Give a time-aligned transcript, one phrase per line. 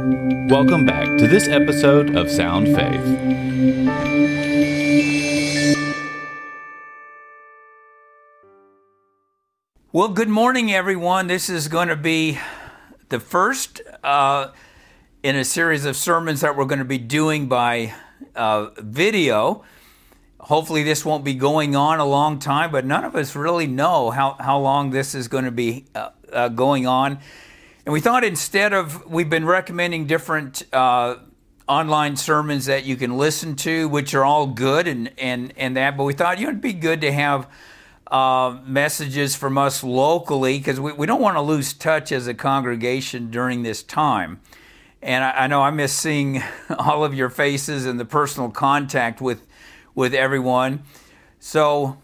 [0.00, 3.04] Welcome back to this episode of Sound Faith.
[9.92, 11.26] Well, good morning, everyone.
[11.26, 12.38] This is going to be
[13.10, 14.52] the first uh,
[15.22, 17.92] in a series of sermons that we're going to be doing by
[18.34, 19.64] uh, video.
[20.38, 24.08] Hopefully, this won't be going on a long time, but none of us really know
[24.08, 27.18] how, how long this is going to be uh, uh going on.
[27.86, 31.16] And we thought instead of, we've been recommending different uh,
[31.66, 35.96] online sermons that you can listen to, which are all good and, and, and that,
[35.96, 37.48] but we thought, you know, it'd be good to have
[38.10, 42.34] uh, messages from us locally because we, we don't want to lose touch as a
[42.34, 44.40] congregation during this time.
[45.00, 46.42] And I, I, know I miss seeing
[46.78, 49.46] all of your faces and the personal contact with
[49.94, 50.82] with everyone.
[51.38, 51.98] So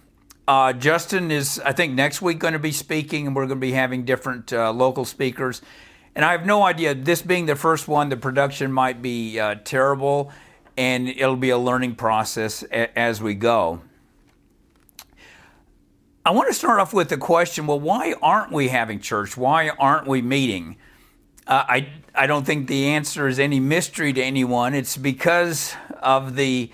[0.49, 3.67] uh, Justin is, I think, next week going to be speaking, and we're going to
[3.67, 5.61] be having different uh, local speakers.
[6.15, 6.95] And I have no idea.
[6.95, 10.33] This being the first one, the production might be uh, terrible,
[10.77, 13.81] and it'll be a learning process a- as we go.
[16.25, 19.37] I want to start off with the question well, why aren't we having church?
[19.37, 20.77] Why aren't we meeting?
[21.47, 24.75] Uh, I, I don't think the answer is any mystery to anyone.
[24.75, 26.71] It's because of the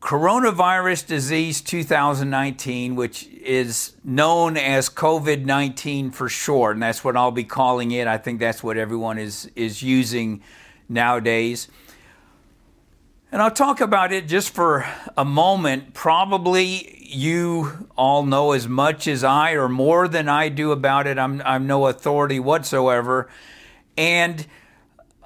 [0.00, 7.30] coronavirus disease 2019, which is known as COVID 19 for short, and that's what I'll
[7.30, 8.06] be calling it.
[8.06, 10.42] I think that's what everyone is, is using
[10.88, 11.68] nowadays.
[13.30, 15.92] And I'll talk about it just for a moment.
[15.92, 21.18] Probably you all know as much as I or more than I do about it.
[21.18, 23.28] I'm, I'm no authority whatsoever.
[23.98, 24.46] And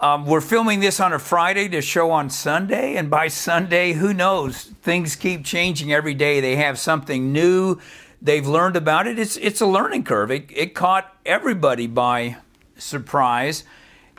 [0.02, 2.96] um, we're filming this on a Friday to show on Sunday.
[2.96, 4.64] And by Sunday, who knows?
[4.82, 6.40] Things keep changing every day.
[6.40, 7.78] They have something new.
[8.20, 9.16] They've learned about it.
[9.16, 10.32] It's, it's a learning curve.
[10.32, 12.38] It, it caught everybody by
[12.76, 13.62] surprise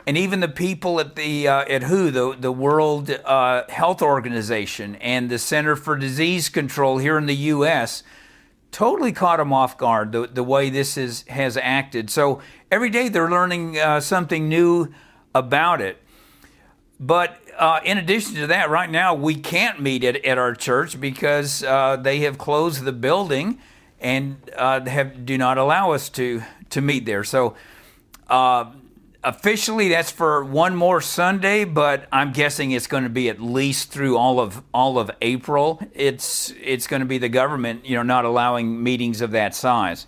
[0.06, 4.96] and even the people at the uh, at WHO, the the World uh, Health Organization,
[4.96, 8.02] and the Center for Disease Control here in the U.S.
[8.70, 12.10] totally caught them off guard the the way this is has acted.
[12.10, 14.92] So every day they're learning uh, something new
[15.34, 16.00] about it.
[17.00, 21.00] But uh, in addition to that, right now we can't meet at, at our church
[21.00, 23.58] because uh, they have closed the building
[24.00, 27.24] and uh, have do not allow us to to meet there.
[27.24, 27.56] So
[29.24, 33.90] officially that's for one more Sunday, but I'm guessing it's going to be at least
[33.90, 35.80] through all of all of April.
[35.94, 40.06] It's it's going to be the government, you know, not allowing meetings of that size.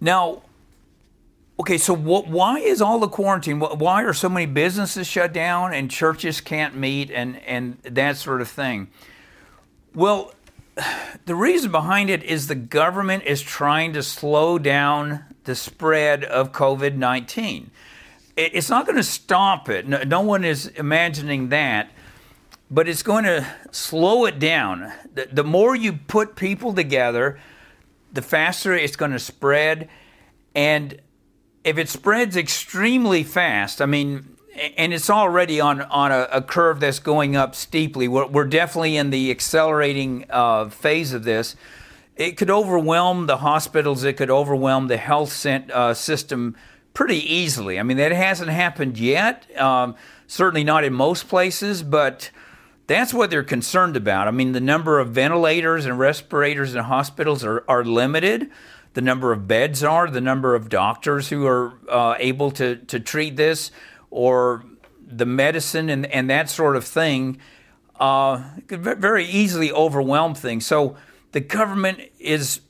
[0.00, 0.42] Now,
[1.60, 3.60] okay, so what, why is all the quarantine?
[3.60, 8.40] Why are so many businesses shut down and churches can't meet and and that sort
[8.40, 8.88] of thing?
[9.94, 10.32] Well,
[11.26, 16.52] the reason behind it is the government is trying to slow down the spread of
[16.52, 17.70] COVID 19.
[18.36, 19.88] It's not going to stop it.
[19.88, 21.90] No, no, one is imagining that,
[22.70, 24.92] but it's going to slow it down.
[25.12, 27.40] The, the more you put people together,
[28.12, 29.88] the faster it's going to spread.
[30.54, 31.00] And
[31.68, 34.36] if it spreads extremely fast, I mean,
[34.76, 38.08] and it's already on on a, a curve that's going up steeply.
[38.08, 41.56] We're, we're definitely in the accelerating uh, phase of this
[42.18, 46.56] it could overwhelm the hospitals, it could overwhelm the health uh, system
[46.92, 47.78] pretty easily.
[47.78, 49.94] I mean, that hasn't happened yet, um,
[50.26, 52.30] certainly not in most places, but
[52.88, 54.26] that's what they're concerned about.
[54.26, 58.50] I mean, the number of ventilators and respirators in hospitals are, are limited.
[58.98, 62.98] The number of beds are, the number of doctors who are uh, able to, to
[62.98, 63.70] treat this,
[64.10, 64.64] or
[65.06, 67.38] the medicine and, and that sort of thing,
[68.00, 70.66] uh, could very easily overwhelm things.
[70.66, 70.96] So,
[71.30, 72.60] the government is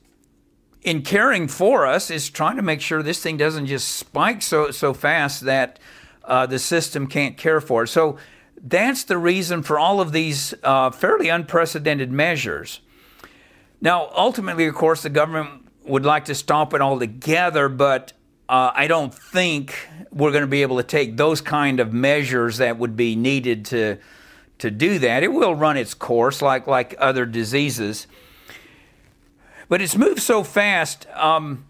[0.83, 4.69] in caring for us is trying to make sure this thing doesn't just spike so
[4.69, 5.79] so fast that
[6.25, 7.87] uh, the system can't care for it.
[7.87, 8.19] So
[8.61, 12.81] that's the reason for all of these uh, fairly unprecedented measures.
[13.81, 15.58] Now, ultimately, of course, the government
[15.89, 18.13] would like to stop it altogether, but
[18.47, 22.57] uh, I don't think we're going to be able to take those kind of measures
[22.57, 23.97] that would be needed to
[24.59, 25.23] to do that.
[25.23, 28.07] It will run its course, like like other diseases.
[29.67, 31.07] But it's moved so fast.
[31.13, 31.65] Um,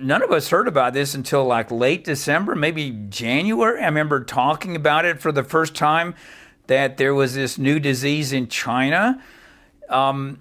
[0.00, 3.82] none of us heard about this until like late December, maybe January.
[3.82, 6.14] I remember talking about it for the first time
[6.66, 9.20] that there was this new disease in China
[9.88, 10.38] um,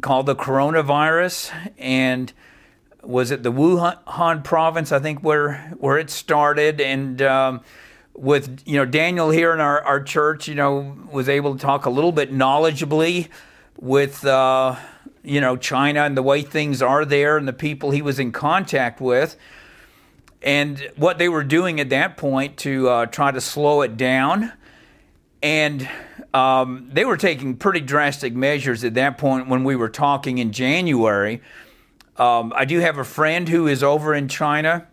[0.00, 2.32] called the coronavirus, and
[3.02, 4.92] was it the Wuhan province?
[4.92, 7.60] I think where where it started, and um,
[8.14, 11.86] with you know Daniel here in our, our church, you know, was able to talk
[11.86, 13.28] a little bit knowledgeably
[13.80, 14.24] with.
[14.24, 14.76] Uh,
[15.24, 18.30] you know, China and the way things are there and the people he was in
[18.30, 19.36] contact with.
[20.42, 24.52] and what they were doing at that point to uh, try to slow it down.
[25.42, 25.88] And
[26.36, 30.52] um, they were taking pretty drastic measures at that point when we were talking in
[30.52, 31.40] January.
[32.18, 34.86] Um, I do have a friend who is over in China.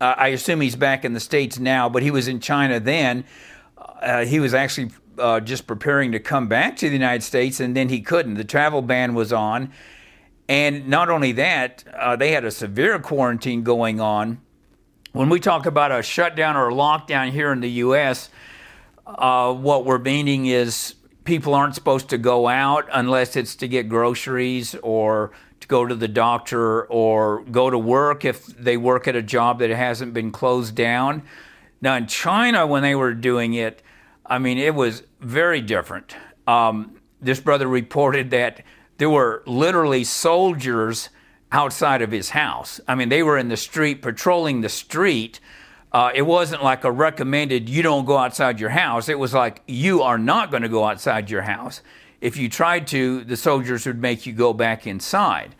[0.00, 3.24] Uh, I assume he's back in the States now, but he was in China then.
[3.76, 7.76] Uh, he was actually uh, just preparing to come back to the United States, and
[7.76, 8.34] then he couldn't.
[8.34, 9.72] The travel ban was on.
[10.48, 14.40] And not only that, uh, they had a severe quarantine going on.
[15.10, 18.30] When we talk about a shutdown or a lockdown here in the U.S.,
[19.06, 20.94] uh, what we're meaning is
[21.24, 25.94] people aren't supposed to go out unless it's to get groceries or to go to
[25.94, 30.30] the doctor or go to work if they work at a job that hasn't been
[30.30, 31.22] closed down.
[31.80, 33.82] Now, in China, when they were doing it,
[34.26, 36.16] I mean, it was very different.
[36.46, 38.62] Um, this brother reported that
[38.98, 41.08] there were literally soldiers
[41.50, 42.80] outside of his house.
[42.88, 45.40] I mean, they were in the street patrolling the street.
[45.92, 49.10] Uh, it wasn't like a recommended, you don't go outside your house.
[49.10, 51.82] It was like, you are not going to go outside your house.
[52.22, 55.54] If you tried to, the soldiers would make you go back inside.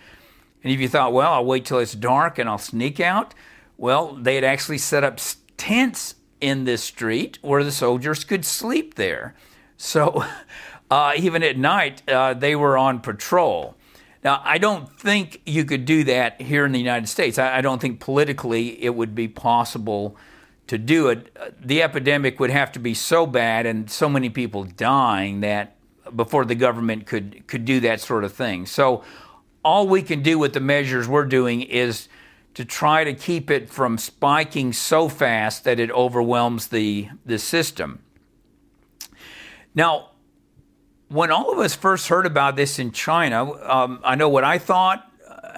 [0.65, 3.35] And if you thought, well, I'll wait till it's dark and I'll sneak out,
[3.77, 5.19] well, they had actually set up
[5.57, 9.35] tents in this street where the soldiers could sleep there.
[9.77, 10.25] So
[10.91, 13.77] uh, even at night, uh, they were on patrol.
[14.25, 17.39] Now, I don't think you could do that here in the United States.
[17.39, 20.17] I, I don't think politically it would be possible
[20.69, 21.37] to do it.
[21.39, 25.77] Uh, the epidemic would have to be so bad and so many people dying that
[26.15, 28.67] before the government could could do that sort of thing.
[28.67, 29.03] So
[29.65, 32.09] all we can do with the measures we're doing is
[32.55, 38.01] to try to keep it from spiking so fast that it overwhelms the the system.
[39.75, 40.11] Now,
[41.13, 44.59] when all of us first heard about this in China, um, I know what I
[44.59, 45.07] thought,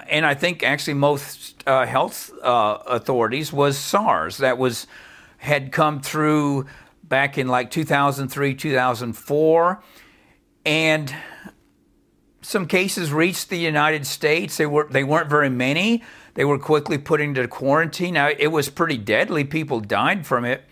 [0.09, 4.37] and I think actually most uh, health uh, authorities was SARS.
[4.37, 4.85] That was
[5.37, 6.65] had come through
[7.03, 9.83] back in like 2003, 2004,
[10.65, 11.15] and
[12.41, 14.57] some cases reached the United States.
[14.57, 16.03] They were they weren't very many.
[16.33, 18.15] They were quickly put into quarantine.
[18.15, 19.45] Now it was pretty deadly.
[19.45, 20.65] People died from it,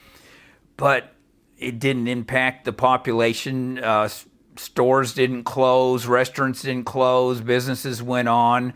[0.76, 1.14] but
[1.58, 3.80] it didn't impact the population.
[3.80, 4.10] Uh,
[4.58, 8.74] stores didn't close, restaurants didn't close, businesses went on.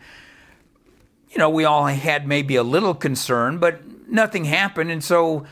[1.30, 4.90] You know, we all had maybe a little concern, but nothing happened.
[4.90, 5.44] And so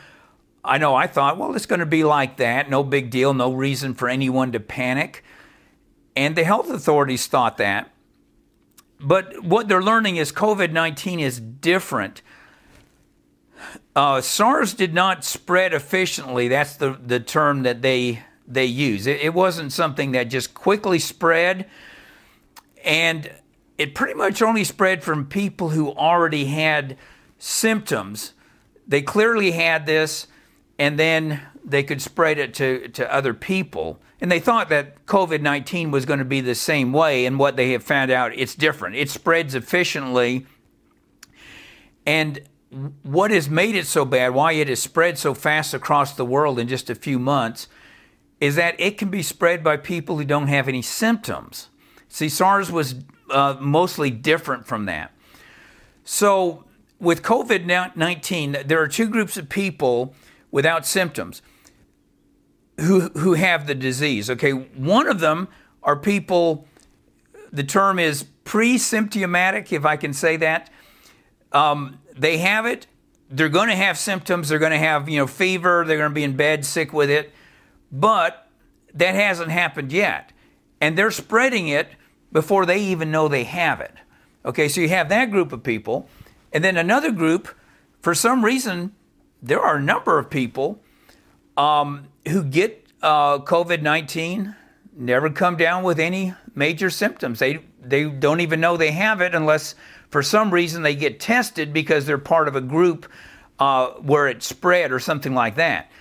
[0.63, 2.69] I know I thought, well, it's going to be like that.
[2.69, 3.33] No big deal.
[3.33, 5.23] No reason for anyone to panic.
[6.15, 7.91] And the health authorities thought that.
[8.99, 12.21] But what they're learning is COVID 19 is different.
[13.95, 16.47] Uh, SARS did not spread efficiently.
[16.47, 19.05] That's the, the term that they they use.
[19.05, 21.69] It, it wasn't something that just quickly spread,
[22.83, 23.31] and
[23.77, 26.97] it pretty much only spread from people who already had
[27.37, 28.33] symptoms.
[28.87, 30.27] They clearly had this,
[30.79, 33.99] and then they could spread it to, to other people.
[34.19, 37.55] And they thought that COVID 19 was going to be the same way, and what
[37.55, 38.95] they have found out, it's different.
[38.95, 40.47] It spreads efficiently.
[42.05, 42.41] And
[43.03, 46.57] what has made it so bad, why it has spread so fast across the world
[46.57, 47.67] in just a few months,
[48.39, 51.69] is that it can be spread by people who don't have any symptoms.
[52.07, 52.95] See, SARS was
[53.29, 55.11] uh, mostly different from that.
[56.03, 56.63] So,
[56.99, 60.15] with COVID 19, there are two groups of people
[60.51, 61.41] without symptoms
[62.79, 64.29] who, who have the disease.
[64.29, 65.47] Okay, one of them
[65.83, 66.67] are people,
[67.51, 70.69] the term is pre symptomatic, if I can say that.
[71.51, 72.87] Um, they have it,
[73.29, 76.15] they're going to have symptoms, they're going to have, you know, fever, they're going to
[76.15, 77.33] be in bed sick with it
[77.91, 78.47] but
[78.93, 80.31] that hasn't happened yet.
[80.79, 81.89] And they're spreading it
[82.31, 83.93] before they even know they have it.
[84.45, 86.07] Okay, so you have that group of people.
[86.53, 87.49] And then another group,
[88.01, 88.93] for some reason,
[89.41, 90.81] there are a number of people
[91.55, 94.55] um, who get uh, COVID 19,
[94.95, 97.39] never come down with any major symptoms.
[97.39, 99.75] They, they don't even know they have it unless
[100.09, 103.07] for some reason they get tested because they're part of a group
[103.59, 105.91] uh, where it spread or something like that.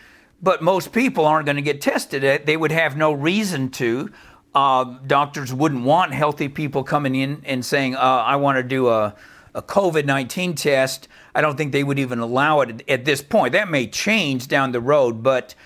[0.46, 2.46] But most people aren't going to get tested.
[2.46, 4.12] They would have no reason to.
[4.54, 8.86] Uh, doctors wouldn't want healthy people coming in and saying, uh, I want to do
[8.86, 9.16] a,
[9.56, 11.08] a COVID 19 test.
[11.34, 13.54] I don't think they would even allow it at this point.
[13.54, 15.56] That may change down the road, but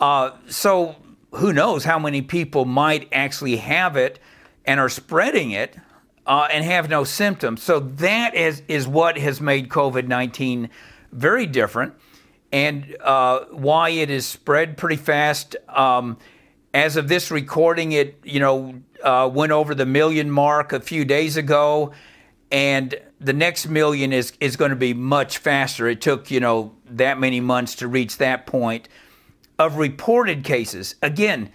[0.00, 0.96] uh, so
[1.30, 4.18] who knows how many people might actually have it
[4.66, 5.78] and are spreading it
[6.26, 7.62] uh, and have no symptoms.
[7.62, 10.68] So that is, is what has made COVID 19
[11.10, 11.94] very different
[12.52, 15.56] and uh, why it is spread pretty fast.
[15.68, 16.18] Um,
[16.72, 21.04] as of this recording, it you know uh, went over the million mark a few
[21.04, 21.92] days ago,
[22.50, 25.88] and the next million is is going to be much faster.
[25.88, 28.88] It took you know that many months to reach that point
[29.58, 30.96] of reported cases.
[31.02, 31.50] Again,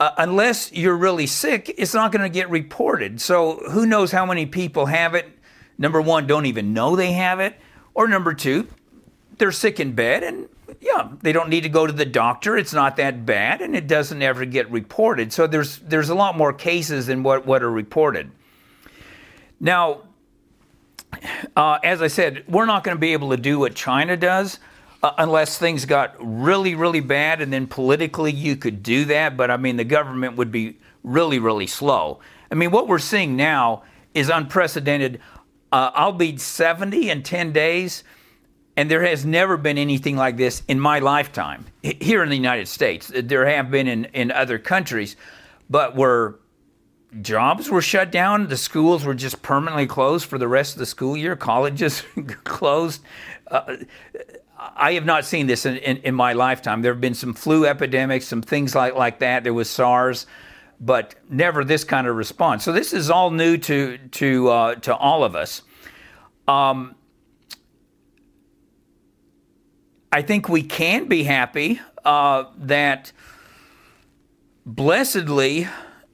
[0.00, 3.20] uh, unless you're really sick, it's not going to get reported.
[3.20, 5.28] So who knows how many people have it?
[5.76, 7.56] Number one, don't even know they have it,
[7.94, 8.66] or number two,
[9.38, 10.48] they're sick in bed and
[10.80, 12.56] yeah, they don't need to go to the doctor.
[12.56, 15.32] It's not that bad, and it doesn't ever get reported.
[15.32, 18.30] So there's there's a lot more cases than what what are reported.
[19.60, 20.02] Now,
[21.56, 24.60] uh, as I said, we're not going to be able to do what China does
[25.02, 29.36] uh, unless things got really, really bad, and then politically you could do that.
[29.36, 32.20] But I mean, the government would be really, really slow.
[32.50, 33.82] I mean, what we're seeing now
[34.14, 35.20] is unprecedented.
[35.70, 38.04] Uh, I'll be 70 in 10 days,
[38.78, 42.68] and there has never been anything like this in my lifetime here in the United
[42.68, 43.10] States.
[43.12, 45.16] There have been in, in other countries,
[45.68, 46.36] but where
[47.20, 50.86] jobs were shut down, the schools were just permanently closed for the rest of the
[50.86, 52.04] school year, colleges
[52.44, 53.02] closed.
[53.50, 53.78] Uh,
[54.56, 56.80] I have not seen this in, in, in, my lifetime.
[56.80, 59.42] There have been some flu epidemics, some things like, like that.
[59.42, 60.28] There was SARS,
[60.78, 62.62] but never this kind of response.
[62.62, 65.62] So this is all new to to uh, to all of us.
[66.46, 66.94] Um,
[70.10, 73.12] I think we can be happy uh, that
[74.64, 75.68] blessedly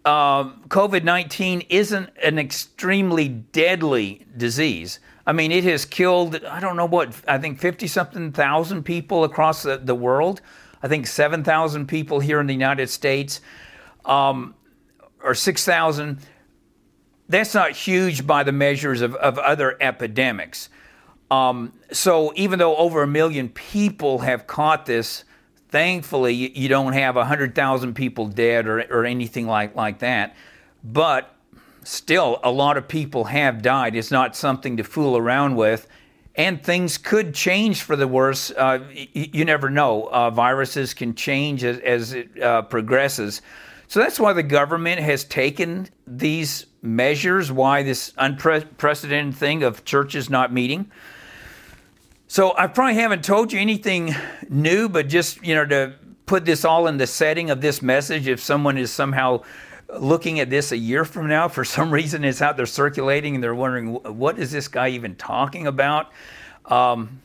[0.05, 4.99] uh, COVID 19 isn't an extremely deadly disease.
[5.27, 9.25] I mean, it has killed, I don't know what, I think 50 something thousand people
[9.25, 10.43] across the, the world.
[10.83, 13.41] I think 7,000 people here in the United States,
[14.05, 14.55] um,
[15.23, 16.19] or 6,000.
[17.27, 20.69] That's not huge by the measures of, of other epidemics.
[21.35, 25.25] Um, so even though over a million people have caught this,
[25.69, 30.37] thankfully you don't have 100,000 people dead or, or anything like, like that.
[30.83, 31.35] But
[31.83, 33.97] still, a lot of people have died.
[33.97, 35.87] It's not something to fool around with.
[36.37, 38.51] And things could change for the worse.
[38.51, 40.09] Uh, y- you never know.
[40.11, 43.41] Uh, viruses can change as, as it uh, progresses.
[43.87, 50.29] So that's why the government has taken these measures, why this unprecedented thing of churches
[50.29, 50.91] not meeting.
[52.27, 54.15] So I probably haven't told you anything
[54.49, 55.95] new, but just, you know, to
[56.27, 59.43] put this all in the setting of this message, if someone is somehow
[59.99, 63.45] looking at this a year from now, for some reason it's out there circulating and
[63.45, 66.13] they're wondering, what is this guy even talking about?
[66.67, 67.21] Um,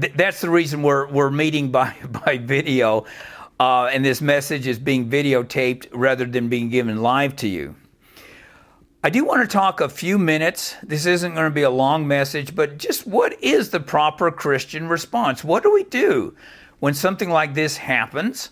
[0.00, 3.04] th- that's the reason we're, we're meeting by, by video.
[3.60, 7.74] Uh, and this message is being videotaped rather than being given live to you.
[9.00, 10.74] I do want to talk a few minutes.
[10.82, 14.88] This isn't going to be a long message, but just what is the proper Christian
[14.88, 15.44] response?
[15.44, 16.34] What do we do
[16.80, 18.50] when something like this happens?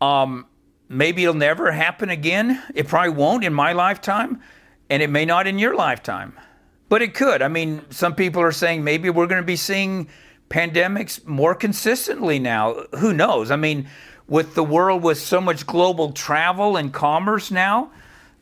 [0.00, 0.46] Um,
[0.88, 2.62] maybe it'll never happen again.
[2.74, 4.40] It probably won't in my lifetime,
[4.88, 6.40] and it may not in your lifetime.
[6.88, 7.42] But it could.
[7.42, 10.08] I mean, some people are saying maybe we're going to be seeing
[10.48, 12.86] pandemics more consistently now.
[12.98, 13.50] Who knows?
[13.50, 13.88] I mean,
[14.26, 17.90] with the world with so much global travel and commerce now,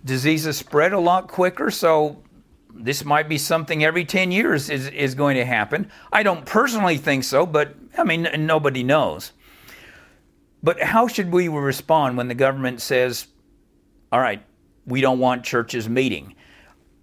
[0.04, 1.70] diseases spread a lot quicker.
[1.70, 2.22] So
[2.72, 5.90] this might be something every 10 years is, is going to happen.
[6.12, 9.32] I don't personally think so, but I mean, nobody knows.
[10.62, 13.26] But how should we respond when the government says,
[14.10, 14.42] all right,
[14.86, 16.34] we don't want churches meeting?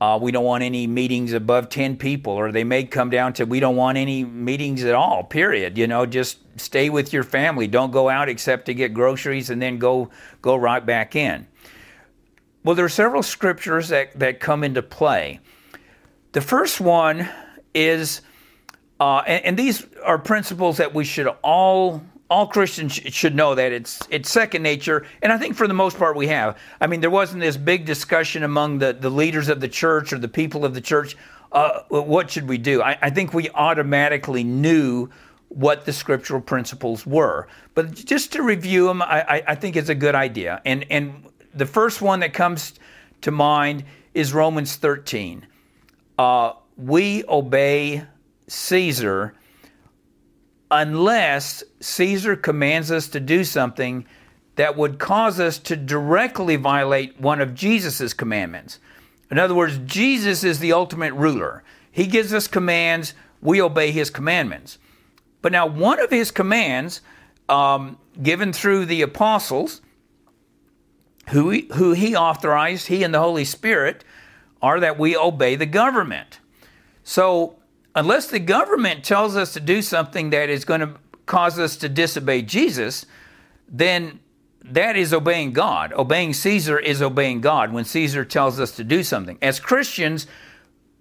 [0.01, 3.45] Uh, we don't want any meetings above 10 people, or they may come down to
[3.45, 5.77] we don't want any meetings at all, period.
[5.77, 7.65] You know, just stay with your family.
[7.65, 10.09] Don't go out except to get groceries and then go,
[10.41, 11.47] go right back in.
[12.65, 15.39] Well, there are several scriptures that, that come into play.
[16.31, 17.29] The first one
[17.75, 18.22] is,
[19.00, 23.72] uh, and, and these are principles that we should all all Christians should know that
[23.72, 26.57] it's it's second nature, and I think for the most part we have.
[26.81, 30.17] I mean, there wasn't this big discussion among the, the leaders of the church or
[30.17, 31.15] the people of the church.
[31.51, 32.81] Uh, what should we do?
[32.81, 35.07] I, I, think we automatically knew
[35.50, 39.95] what the scriptural principles were, but just to review them, I, I think it's a
[39.95, 40.63] good idea.
[40.65, 42.74] And and the first one that comes
[43.21, 45.47] to mind is Romans 13.
[46.17, 48.03] Uh, we obey
[48.47, 49.33] Caesar
[50.69, 54.05] unless Caesar commands us to do something
[54.55, 58.79] that would cause us to directly violate one of Jesus' commandments.
[59.29, 61.63] In other words, Jesus is the ultimate ruler.
[61.91, 64.77] He gives us commands, we obey his commandments.
[65.41, 67.01] But now, one of his commands,
[67.47, 69.81] um, given through the apostles,
[71.29, 74.03] who he, who he authorized, he and the Holy Spirit,
[74.62, 76.39] are that we obey the government.
[77.03, 77.55] So,
[77.96, 81.89] unless the government tells us to do something that is going to cause us to
[81.89, 83.05] disobey Jesus,
[83.67, 84.20] then
[84.63, 85.94] that is obeying God.
[85.94, 89.38] Obeying Caesar is obeying God when Caesar tells us to do something.
[89.41, 90.27] As Christians,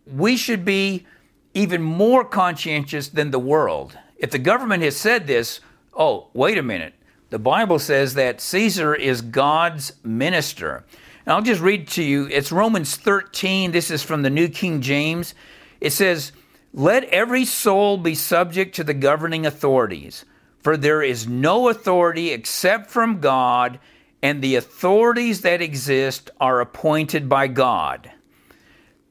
[0.07, 1.07] we should be
[1.54, 3.99] even more conscientious than the world.
[4.16, 5.61] If the government has said this,
[5.95, 6.95] oh, wait a minute.
[7.35, 10.85] The Bible says that Caesar is God's minister.
[11.26, 12.29] And I'll just read to you.
[12.29, 13.73] It's Romans 13.
[13.73, 15.35] This is from the New King James.
[15.81, 16.31] It says,
[16.73, 20.25] Let every soul be subject to the governing authorities,
[20.61, 23.81] for there is no authority except from God,
[24.23, 28.12] and the authorities that exist are appointed by God.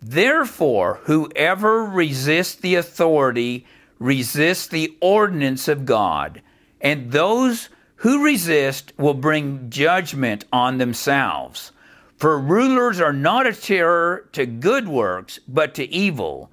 [0.01, 3.65] Therefore, whoever resists the authority
[3.99, 6.41] resists the ordinance of God,
[6.79, 7.67] and those
[8.03, 11.71] who resist will bring judgment on themselves.
[12.17, 16.51] For rulers are not a terror to good works, but to evil.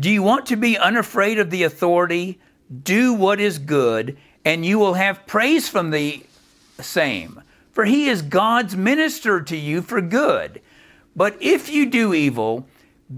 [0.00, 2.40] Do you want to be unafraid of the authority?
[2.82, 6.24] Do what is good, and you will have praise from the
[6.80, 7.42] same.
[7.72, 10.62] For he is God's minister to you for good.
[11.14, 12.66] But if you do evil,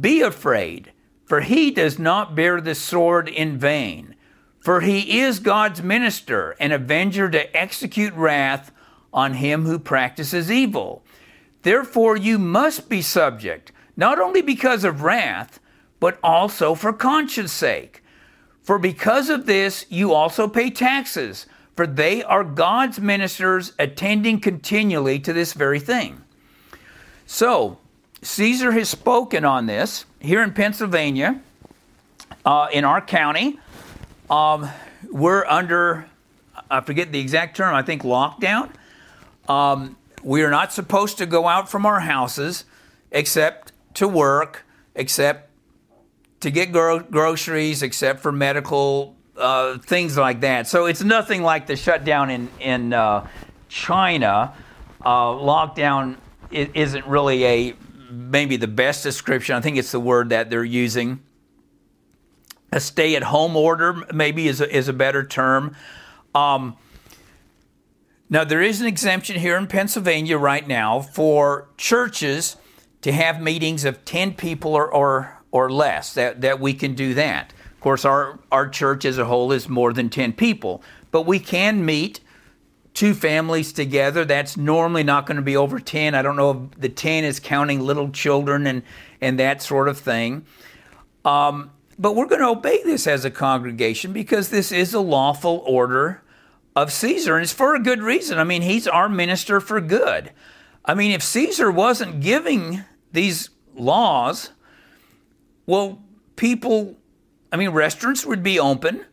[0.00, 0.90] be afraid,
[1.24, 4.16] for he does not bear the sword in vain.
[4.64, 8.72] For he is God's minister, an avenger to execute wrath
[9.12, 11.02] on him who practices evil.
[11.60, 15.60] Therefore, you must be subject, not only because of wrath,
[16.00, 18.02] but also for conscience sake.
[18.62, 21.44] For because of this, you also pay taxes,
[21.76, 26.22] for they are God's ministers attending continually to this very thing.
[27.26, 27.76] So,
[28.22, 31.42] Caesar has spoken on this here in Pennsylvania,
[32.46, 33.58] uh, in our county.
[34.30, 34.68] Um,
[35.10, 36.06] we're under,
[36.70, 38.70] I forget the exact term, I think lockdown.
[39.48, 42.64] Um, we are not supposed to go out from our houses
[43.10, 44.64] except to work,
[44.94, 45.50] except
[46.40, 50.66] to get gro- groceries, except for medical uh, things like that.
[50.66, 53.26] So it's nothing like the shutdown in, in uh,
[53.68, 54.54] China.
[55.04, 56.16] Uh, lockdown
[56.50, 57.74] isn't really a
[58.10, 59.56] maybe the best description.
[59.56, 61.20] I think it's the word that they're using.
[62.74, 65.76] A stay at home order, maybe, is a, is a better term.
[66.34, 66.76] Um,
[68.28, 72.56] now, there is an exemption here in Pennsylvania right now for churches
[73.02, 77.14] to have meetings of 10 people or, or, or less, that, that we can do
[77.14, 77.52] that.
[77.74, 80.82] Of course, our, our church as a whole is more than 10 people,
[81.12, 82.18] but we can meet
[82.92, 84.24] two families together.
[84.24, 86.16] That's normally not going to be over 10.
[86.16, 88.82] I don't know if the 10 is counting little children and,
[89.20, 90.44] and that sort of thing.
[91.24, 95.62] Um, but we're going to obey this as a congregation because this is a lawful
[95.66, 96.22] order
[96.76, 98.38] of Caesar, and it's for a good reason.
[98.38, 100.32] I mean, he's our minister for good.
[100.84, 104.50] I mean, if Caesar wasn't giving these laws,
[105.66, 106.02] well,
[106.36, 106.96] people,
[107.52, 109.04] I mean, restaurants would be open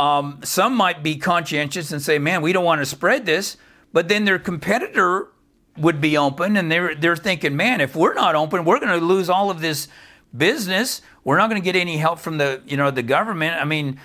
[0.00, 3.58] um, some might be conscientious and say, man, we don't want to spread this.
[3.92, 5.28] But then their competitor
[5.76, 9.04] would be open and they're, they're thinking, man, if we're not open, we're going to
[9.04, 9.88] lose all of this
[10.36, 11.02] business.
[11.24, 13.60] We're not going to get any help from the, you know, the government.
[13.60, 14.00] I mean,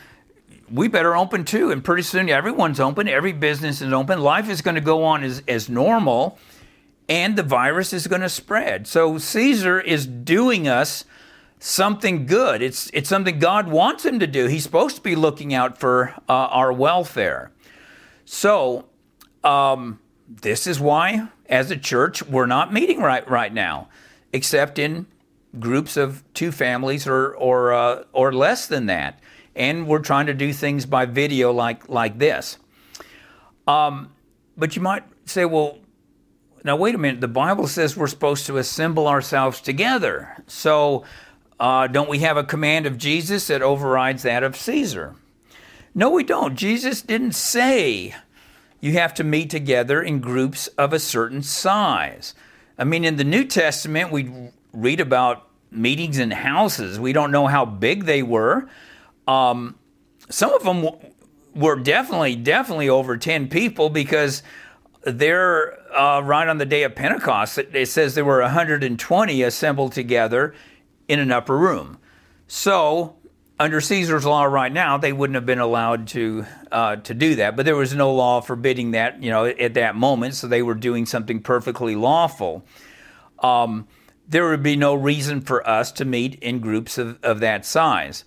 [0.72, 1.72] we better open too.
[1.72, 3.08] And pretty soon everyone's open.
[3.08, 4.22] Every business is open.
[4.22, 6.40] Life is going to go on as, as normal
[7.08, 8.88] and the virus is going to spread.
[8.88, 11.06] So Caesar is doing us
[11.60, 12.62] something good.
[12.62, 14.48] It's, it's something God wants him to do.
[14.48, 17.52] He's supposed to be looking out for uh, our welfare.
[18.26, 18.86] So,
[19.44, 23.90] um, this is why, as a church, we're not meeting right, right now,
[24.34, 25.06] except in
[25.60, 29.20] groups of two families or, or, uh, or less than that.
[29.56, 32.58] And we're trying to do things by video like, like this.
[33.68, 34.12] Um,
[34.58, 35.80] but you might say, well,
[36.64, 37.22] now wait a minute.
[37.22, 40.36] The Bible says we're supposed to assemble ourselves together.
[40.48, 41.06] So,
[41.60, 45.16] uh, don't we have a command of Jesus that overrides that of Caesar?
[45.94, 46.56] No, we don't.
[46.56, 48.14] Jesus didn't say
[48.82, 52.36] you have to meet together in groups of a certain size.
[52.78, 57.00] I mean, in the New Testament, we read about meetings in houses.
[57.00, 58.68] We don't know how big they were.
[59.28, 59.76] Um,
[60.30, 60.88] some of them
[61.54, 64.44] were definitely, definitely over 10 people because
[65.04, 67.58] they're uh, right on the day of Pentecost.
[67.58, 70.54] It, it says there were 120 assembled together
[71.08, 71.98] in an upper room.
[72.48, 73.16] So,
[73.60, 77.56] under Caesar's law right now, they wouldn't have been allowed to uh, to do that.
[77.56, 80.36] But there was no law forbidding that, you know, at that moment.
[80.36, 82.66] So they were doing something perfectly lawful.
[83.40, 83.88] Um,
[84.28, 88.26] there would be no reason for us to meet in groups of, of that size.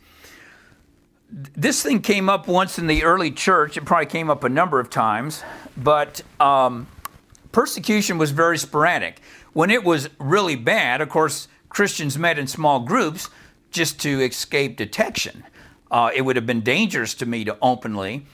[1.31, 3.77] This thing came up once in the early church.
[3.77, 5.43] It probably came up a number of times,
[5.77, 6.87] but um,
[7.53, 9.21] persecution was very sporadic.
[9.53, 13.29] When it was really bad, of course, Christians met in small groups
[13.71, 15.45] just to escape detection.
[15.91, 18.27] Uh, it would have been dangerous to meet openly.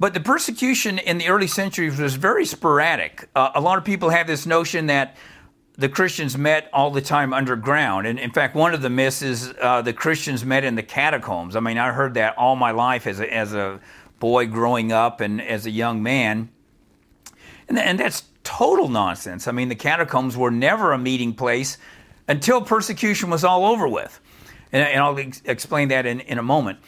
[0.00, 3.28] But the persecution in the early centuries was very sporadic.
[3.34, 5.16] Uh, a lot of people have this notion that
[5.78, 8.08] the Christians met all the time underground.
[8.08, 11.54] And in fact, one of the myths is uh, the Christians met in the catacombs.
[11.54, 13.80] I mean, I heard that all my life as a, as a
[14.18, 16.50] boy growing up and as a young man.
[17.68, 19.46] And, and that's total nonsense.
[19.46, 21.78] I mean, the catacombs were never a meeting place
[22.26, 24.20] until persecution was all over with.
[24.72, 26.80] And, and I'll ex- explain that in, in a moment.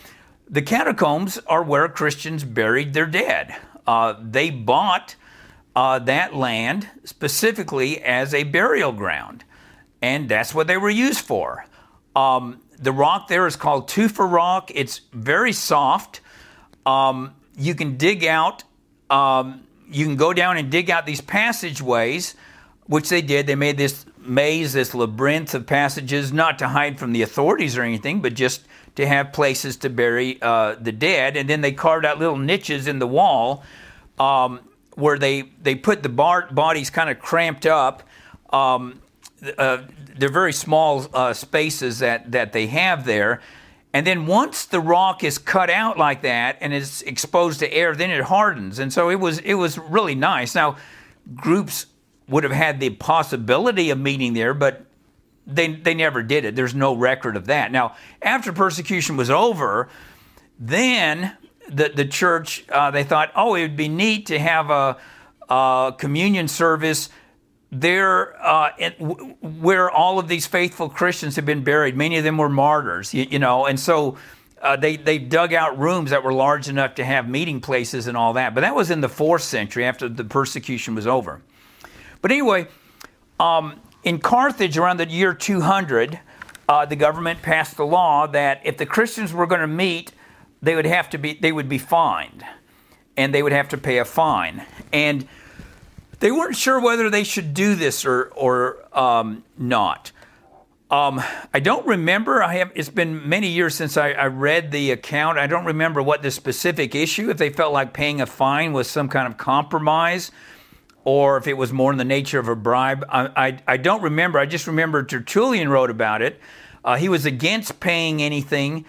[0.49, 3.55] The catacombs are where Christians buried their dead.
[3.87, 5.15] Uh, they bought
[5.81, 9.43] uh, that land specifically as a burial ground,
[10.03, 11.65] and that's what they were used for.
[12.15, 14.71] Um, the rock there is called tufa rock.
[14.75, 16.21] It's very soft.
[16.85, 18.63] Um, you can dig out,
[19.09, 22.35] um, you can go down and dig out these passageways,
[22.85, 23.47] which they did.
[23.47, 27.85] They made this maze, this labyrinth of passages, not to hide from the authorities or
[27.85, 28.67] anything, but just
[28.97, 31.39] to have places to bury uh, the dead.
[31.39, 33.65] And then they carved out little niches in the wall
[34.19, 34.61] um,
[34.95, 38.03] where they, they put the bar- bodies kind of cramped up.
[38.51, 39.01] Um,
[39.57, 39.83] uh,
[40.17, 43.41] they're very small uh, spaces that, that they have there.
[43.93, 47.95] And then once the rock is cut out like that and is exposed to air,
[47.95, 48.79] then it hardens.
[48.79, 50.55] And so it was it was really nice.
[50.55, 50.77] Now,
[51.35, 51.87] groups
[52.29, 54.87] would have had the possibility of meeting there, but
[55.45, 56.55] they they never did it.
[56.55, 57.73] There's no record of that.
[57.73, 59.89] Now, after persecution was over,
[60.57, 61.37] then
[61.71, 64.97] the the church uh, they thought, oh, it would be neat to have a,
[65.49, 67.09] a communion service
[67.73, 68.71] there uh,
[69.41, 71.97] where all of these faithful Christians have been buried.
[71.97, 74.19] Many of them were martyrs, you, you know, and so.
[74.63, 78.15] Uh, they they dug out rooms that were large enough to have meeting places and
[78.15, 81.41] all that, but that was in the fourth century after the persecution was over.
[82.21, 82.67] But anyway,
[83.39, 86.21] um, in Carthage around the year 200,
[86.69, 90.13] uh, the government passed a law that if the Christians were going to meet,
[90.63, 92.45] they would have to be they would be fined,
[93.17, 94.65] and they would have to pay a fine.
[94.93, 95.27] And
[96.21, 100.13] they weren't sure whether they should do this or or um, not.
[100.91, 101.23] Um,
[101.55, 102.43] I don't remember.
[102.43, 102.73] I have.
[102.75, 105.39] It's been many years since I, I, read the account.
[105.39, 107.31] I don't remember what the specific issue.
[107.31, 110.33] If they felt like paying a fine was some kind of compromise,
[111.05, 113.05] or if it was more in the nature of a bribe.
[113.09, 114.39] I, I, I don't remember.
[114.39, 116.41] I just remember Tertullian wrote about it.
[116.85, 118.85] Uh, he was against paying anything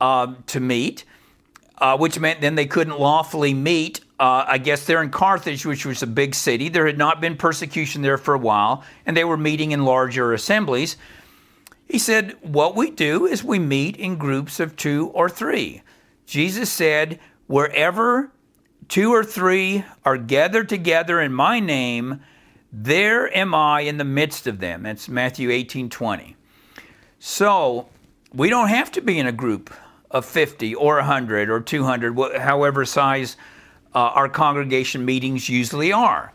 [0.00, 1.04] uh, to meet,
[1.80, 4.00] uh, which meant then they couldn't lawfully meet.
[4.20, 6.68] Uh, I guess they're in Carthage, which was a big city.
[6.68, 10.32] There had not been persecution there for a while, and they were meeting in larger
[10.32, 10.96] assemblies.
[11.86, 15.82] He said, What we do is we meet in groups of two or three.
[16.26, 18.30] Jesus said, Wherever
[18.88, 22.20] two or three are gathered together in my name,
[22.72, 24.82] there am I in the midst of them.
[24.82, 26.36] That's Matthew 18 20.
[27.20, 27.88] So
[28.34, 29.72] we don't have to be in a group
[30.10, 33.36] of 50 or 100 or 200, however size
[33.94, 36.32] uh, our congregation meetings usually are.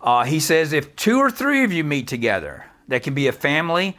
[0.00, 3.32] Uh, he says, if two or three of you meet together, that can be a
[3.32, 3.96] family,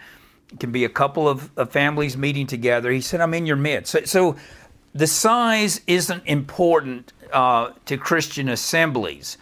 [0.60, 2.92] can be a couple of, of families meeting together.
[2.92, 3.92] He said, I'm in your midst.
[3.92, 4.36] So, so
[4.94, 9.38] the size isn't important uh, to Christian assemblies.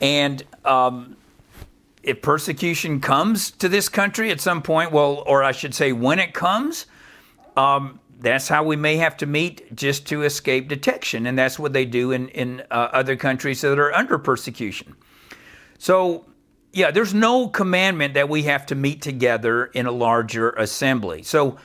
[0.00, 1.16] And um,
[2.02, 6.18] if persecution comes to this country at some point, well, or I should say, when
[6.18, 6.86] it comes,
[7.56, 11.26] um, that's how we may have to meet just to escape detection.
[11.26, 14.96] And that's what they do in, in uh, other countries that are under persecution.
[15.78, 16.24] So
[16.72, 21.22] yeah, there's no commandment that we have to meet together in a larger assembly.
[21.22, 21.56] So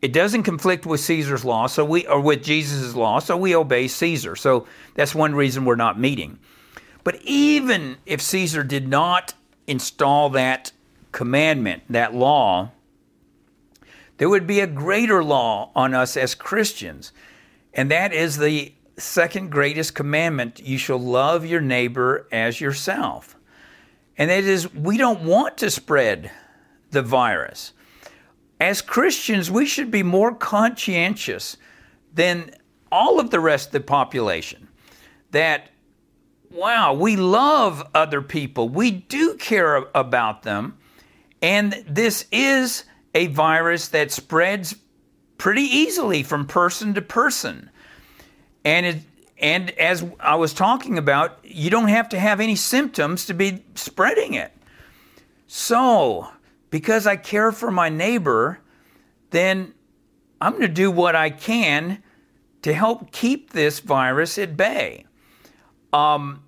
[0.00, 3.86] it doesn't conflict with Caesar's law, so we or with Jesus' law, so we obey
[3.86, 4.34] Caesar.
[4.34, 6.38] So that's one reason we're not meeting.
[7.04, 9.34] But even if Caesar did not
[9.66, 10.72] install that
[11.12, 12.72] commandment, that law,
[14.22, 17.10] there would be a greater law on us as Christians,
[17.74, 23.36] and that is the second greatest commandment you shall love your neighbor as yourself
[24.16, 26.30] and that is we don't want to spread
[26.92, 27.72] the virus.
[28.60, 31.56] As Christians, we should be more conscientious
[32.14, 32.52] than
[32.92, 34.68] all of the rest of the population
[35.32, 35.68] that,
[36.48, 40.78] wow, we love other people, we do care about them,
[41.42, 44.76] and this is a virus that spreads
[45.38, 47.70] pretty easily from person to person.
[48.64, 48.96] And it,
[49.38, 53.64] and as I was talking about, you don't have to have any symptoms to be
[53.74, 54.52] spreading it.
[55.48, 56.28] So,
[56.70, 58.60] because I care for my neighbor,
[59.30, 59.74] then
[60.40, 62.02] I'm going to do what I can
[62.62, 65.06] to help keep this virus at bay.
[65.92, 66.44] Um,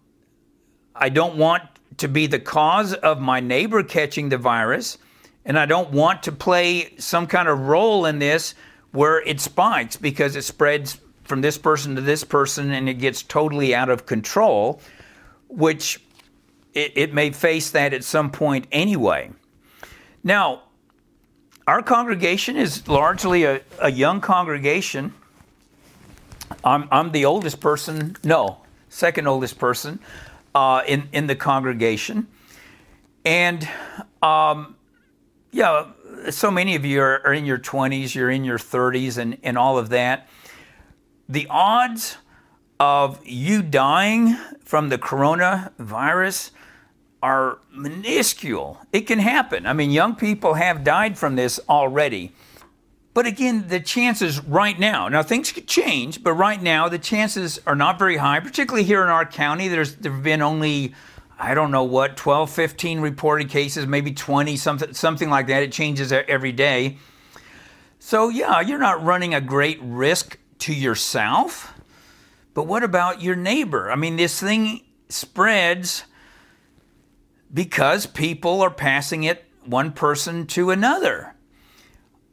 [0.95, 1.63] I don't want
[1.99, 4.99] to be the cause of my neighbor catching the virus,
[5.45, 8.55] and I don't want to play some kind of role in this
[8.93, 13.23] where it spikes because it spreads from this person to this person and it gets
[13.23, 14.81] totally out of control,
[15.49, 16.01] which
[16.75, 19.31] it, it may face that at some point anyway.
[20.23, 20.63] Now,
[21.67, 25.15] our congregation is largely a, a young congregation.
[26.63, 29.99] I'm, I'm the oldest person, no, second oldest person
[30.55, 32.29] uh, in, in the congregation.
[33.25, 33.67] And
[34.23, 34.77] um,
[35.55, 35.87] yeah,
[36.31, 39.57] so many of you are, are in your 20s, you're in your 30s, and, and
[39.57, 40.29] all of that.
[41.29, 42.17] The odds
[42.81, 46.51] of you dying from the coronavirus
[47.23, 48.81] are minuscule.
[48.93, 49.65] It can happen.
[49.65, 52.33] I mean, young people have died from this already.
[53.15, 57.61] But again, the chances right now, now things could change, but right now the chances
[57.65, 59.69] are not very high, particularly here in our county.
[59.69, 60.95] There's there have been only
[61.45, 65.63] I don't know what 12, 15 reported cases, maybe 20, something something like that.
[65.63, 66.97] It changes every day.
[67.99, 71.75] So yeah, you're not running a great risk to yourself.
[72.55, 73.91] But what about your neighbor?
[73.91, 76.05] I mean, this thing spreads
[77.53, 81.35] because people are passing it one person to another.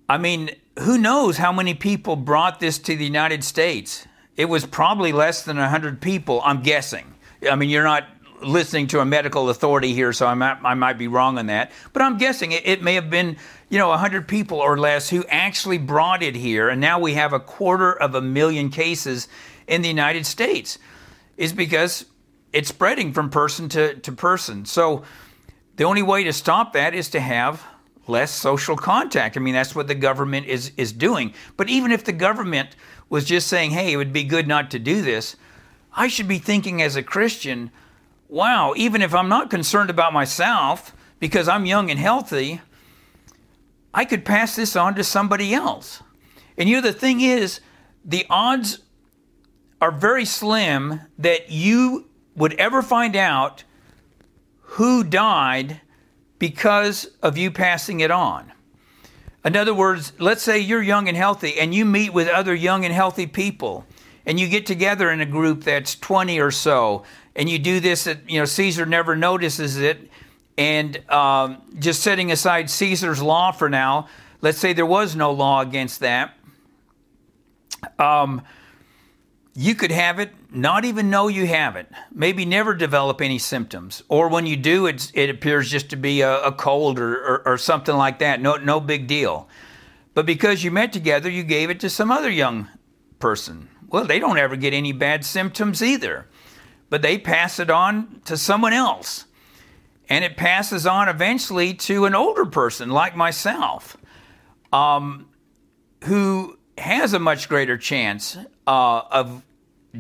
[0.07, 4.07] I mean, who knows how many people brought this to the United States?
[4.37, 7.13] It was probably less than 100 people, I'm guessing.
[7.49, 8.05] I mean, you're not
[8.43, 11.71] listening to a medical authority here, so I might, I might be wrong on that.
[11.93, 13.37] But I'm guessing it, it may have been,
[13.69, 16.69] you know, 100 people or less who actually brought it here.
[16.69, 19.27] And now we have a quarter of a million cases
[19.67, 20.77] in the United States,
[21.37, 22.05] is because
[22.53, 24.65] it's spreading from person to, to person.
[24.65, 25.03] So
[25.77, 27.63] the only way to stop that is to have
[28.07, 29.37] less social contact.
[29.37, 31.33] I mean, that's what the government is, is doing.
[31.55, 32.75] But even if the government
[33.09, 35.35] was just saying, hey, it would be good not to do this,
[35.93, 37.71] I should be thinking as a Christian,
[38.31, 42.61] wow, even if I'm not concerned about myself because I'm young and healthy,
[43.93, 46.01] I could pass this on to somebody else.
[46.57, 47.59] And you know, the thing is,
[48.05, 48.79] the odds
[49.81, 53.65] are very slim that you would ever find out
[54.61, 55.81] who died
[56.39, 58.53] because of you passing it on.
[59.43, 62.85] In other words, let's say you're young and healthy and you meet with other young
[62.85, 63.85] and healthy people
[64.25, 67.03] and you get together in a group that's 20 or so
[67.35, 70.09] and you do this at, you know, Caesar never notices it.
[70.57, 74.07] And um, just setting aside Caesar's law for now,
[74.41, 76.37] let's say there was no law against that.
[77.97, 78.43] Um,
[79.53, 84.03] you could have it, not even know you have it, maybe never develop any symptoms,
[84.07, 87.57] or when you do, it appears just to be a, a cold or, or, or,
[87.57, 88.41] something like that.
[88.41, 89.49] No, no big deal.
[90.13, 92.69] But because you met together, you gave it to some other young
[93.19, 93.69] person.
[93.87, 96.27] Well, they don't ever get any bad symptoms either,
[96.91, 99.25] but they pass it on to someone else.
[100.09, 103.95] And it passes on eventually to an older person like myself,
[104.73, 105.29] um,
[106.03, 109.41] who has a much greater chance uh, of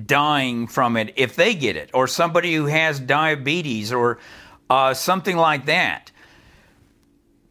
[0.05, 4.19] dying from it if they get it, or somebody who has diabetes or
[4.69, 6.11] uh, something like that.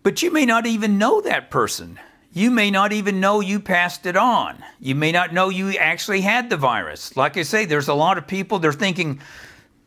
[0.03, 1.99] But you may not even know that person.
[2.33, 4.63] You may not even know you passed it on.
[4.79, 7.17] You may not know you actually had the virus.
[7.17, 9.21] Like I say, there's a lot of people, they're thinking,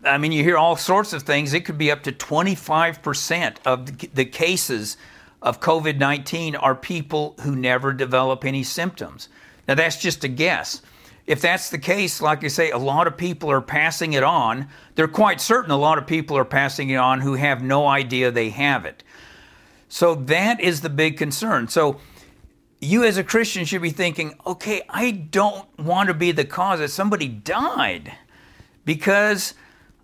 [0.03, 1.53] I mean, you hear all sorts of things.
[1.53, 4.97] It could be up to 25% of the cases
[5.41, 9.29] of COVID 19 are people who never develop any symptoms.
[9.67, 10.81] Now, that's just a guess.
[11.25, 14.67] If that's the case, like I say, a lot of people are passing it on.
[14.95, 18.29] They're quite certain a lot of people are passing it on who have no idea
[18.29, 19.03] they have it.
[19.87, 21.69] So that is the big concern.
[21.69, 22.01] So
[22.83, 26.79] you as a Christian should be thinking, okay, I don't want to be the cause
[26.79, 28.13] that somebody died
[28.85, 29.53] because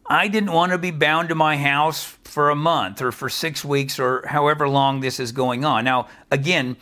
[0.06, 3.64] I didn't want to be bound to my house for a month or for six
[3.64, 5.84] weeks or however long this is going on.
[5.84, 6.78] Now, again,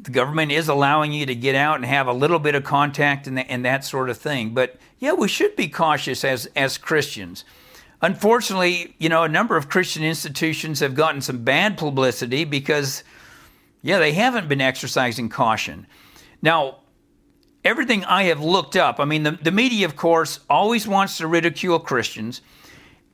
[0.00, 3.26] the government is allowing you to get out and have a little bit of contact
[3.26, 4.54] and, and that sort of thing.
[4.54, 7.44] But yeah, we should be cautious as, as Christians.
[8.00, 13.02] Unfortunately, you know, a number of Christian institutions have gotten some bad publicity because,
[13.82, 15.86] yeah, they haven't been exercising caution.
[16.42, 16.78] Now,
[17.64, 21.26] everything I have looked up, I mean, the, the media, of course, always wants to
[21.26, 22.40] ridicule Christians.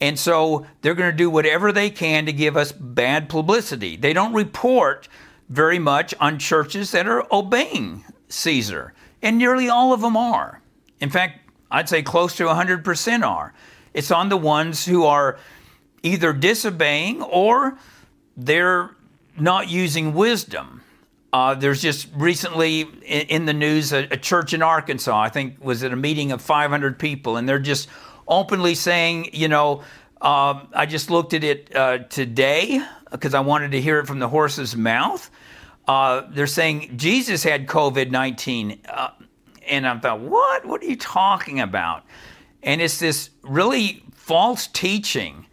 [0.00, 3.96] And so they're going to do whatever they can to give us bad publicity.
[3.96, 5.08] They don't report
[5.48, 10.60] very much on churches that are obeying Caesar, and nearly all of them are.
[11.00, 13.54] In fact, I'd say close to 100% are.
[13.92, 15.38] It's on the ones who are
[16.02, 17.78] either disobeying or
[18.36, 18.93] they're
[19.38, 20.82] not using wisdom.
[21.32, 25.62] Uh, there's just recently in, in the news a, a, church in Arkansas, I think,
[25.62, 27.88] was at a meeting of 500 people, and they're just
[28.28, 29.82] openly saying, you know,
[30.20, 34.20] uh, I just looked at it uh, today because I wanted to hear it from
[34.20, 35.30] the horse's mouth.
[35.86, 38.80] Uh, they're saying Jesus had COVID 19.
[38.88, 39.10] Uh,
[39.68, 40.64] and I thought, what?
[40.64, 42.04] What are you talking about?
[42.62, 45.46] And it's this really false teaching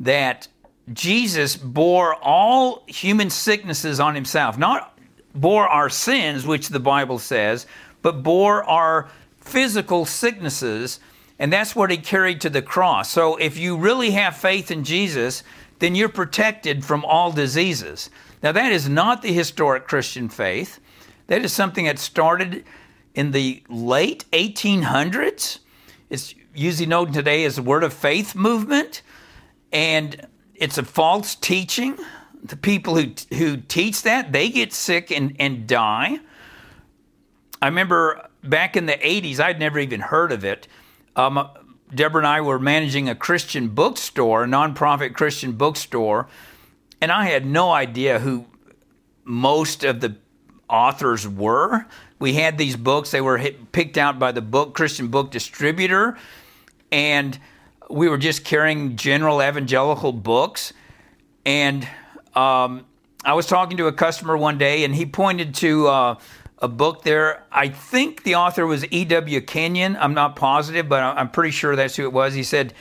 [0.00, 0.48] that
[0.92, 4.98] Jesus bore all human sicknesses on himself, not
[5.34, 7.66] bore our sins, which the Bible says,
[8.02, 9.08] but bore our
[9.40, 11.00] physical sicknesses,
[11.38, 13.10] and that's what he carried to the cross.
[13.10, 15.42] So if you really have faith in Jesus,
[15.78, 18.10] then you're protected from all diseases.
[18.42, 20.78] Now, that is not the historic Christian faith.
[21.26, 22.64] That is something that started
[23.14, 25.58] in the late 1800s.
[26.10, 29.02] It's usually known today as the Word of Faith movement,
[29.72, 30.26] and
[30.62, 31.98] it's a false teaching.
[32.44, 36.20] The people who, who teach that, they get sick and, and die.
[37.60, 40.68] I remember back in the 80s, I'd never even heard of it.
[41.16, 41.48] Um,
[41.92, 46.28] Deborah and I were managing a Christian bookstore, a nonprofit Christian bookstore,
[47.00, 48.46] and I had no idea who
[49.24, 50.14] most of the
[50.70, 51.86] authors were.
[52.20, 56.16] We had these books, they were hit, picked out by the book Christian book distributor,
[56.92, 57.36] and
[57.90, 60.72] we were just carrying general evangelical books.
[61.44, 61.86] And
[62.34, 62.86] um,
[63.24, 66.18] I was talking to a customer one day, and he pointed to uh,
[66.58, 67.44] a book there.
[67.50, 69.40] I think the author was E.W.
[69.42, 69.96] Kenyon.
[69.96, 72.34] I'm not positive, but I'm pretty sure that's who it was.
[72.34, 72.72] He said,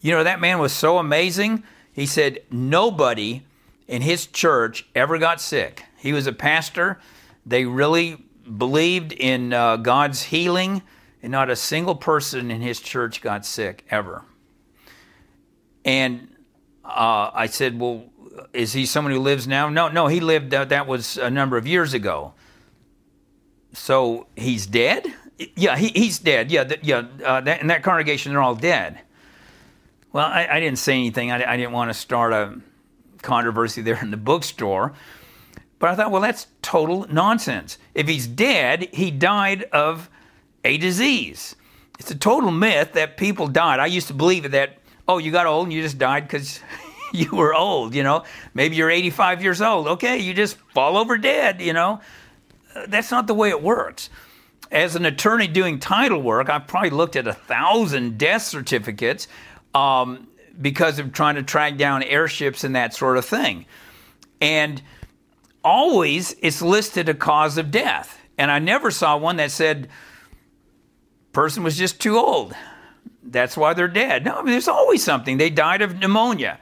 [0.00, 1.64] You know, that man was so amazing.
[1.92, 3.42] He said, Nobody
[3.86, 5.84] in his church ever got sick.
[5.96, 6.98] He was a pastor.
[7.46, 8.18] They really
[8.58, 10.82] believed in uh, God's healing,
[11.24, 14.22] and not a single person in his church got sick ever.
[15.82, 16.28] And
[16.84, 18.04] uh, I said, Well,
[18.52, 19.70] is he someone who lives now?
[19.70, 22.34] No, no, he lived, uh, that was a number of years ago.
[23.72, 25.06] So he's dead?
[25.56, 26.50] Yeah, he, he's dead.
[26.50, 27.06] Yeah, th- yeah.
[27.24, 29.00] Uh, that, in that congregation, they're all dead.
[30.12, 31.32] Well, I, I didn't say anything.
[31.32, 32.60] I, I, didn't want to start a
[33.22, 34.92] controversy there in the bookstore.
[35.78, 37.78] But I thought, well, that's total nonsense.
[37.94, 40.10] If he's dead, he died of
[40.64, 41.56] a disease.
[41.98, 43.78] It's a total myth that people died.
[43.78, 46.60] I used to believe that, oh, you got old and you just died because
[47.12, 48.24] you were old, you know.
[48.54, 49.86] Maybe you're 85 years old.
[49.86, 52.00] Okay, you just fall over dead, you know
[52.88, 54.10] that's not the way it works.
[54.70, 59.28] As an attorney doing title work, I've probably looked at a thousand death certificates
[59.74, 60.28] um,
[60.60, 63.66] because of trying to track down heirships and that sort of thing.
[64.40, 64.82] And
[65.62, 68.18] always it's listed a cause of death.
[68.36, 69.88] And I never saw one that said,
[71.34, 72.54] person was just too old.
[73.22, 74.24] That's why they're dead.
[74.24, 75.36] No, I mean, there's always something.
[75.36, 76.58] They died of pneumonia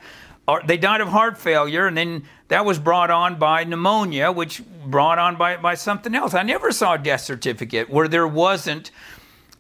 [0.49, 4.63] or they died of heart failure, and then that was brought on by pneumonia, which
[4.87, 6.35] brought on by, by something else.
[6.35, 8.91] I never saw a death certificate where there wasn't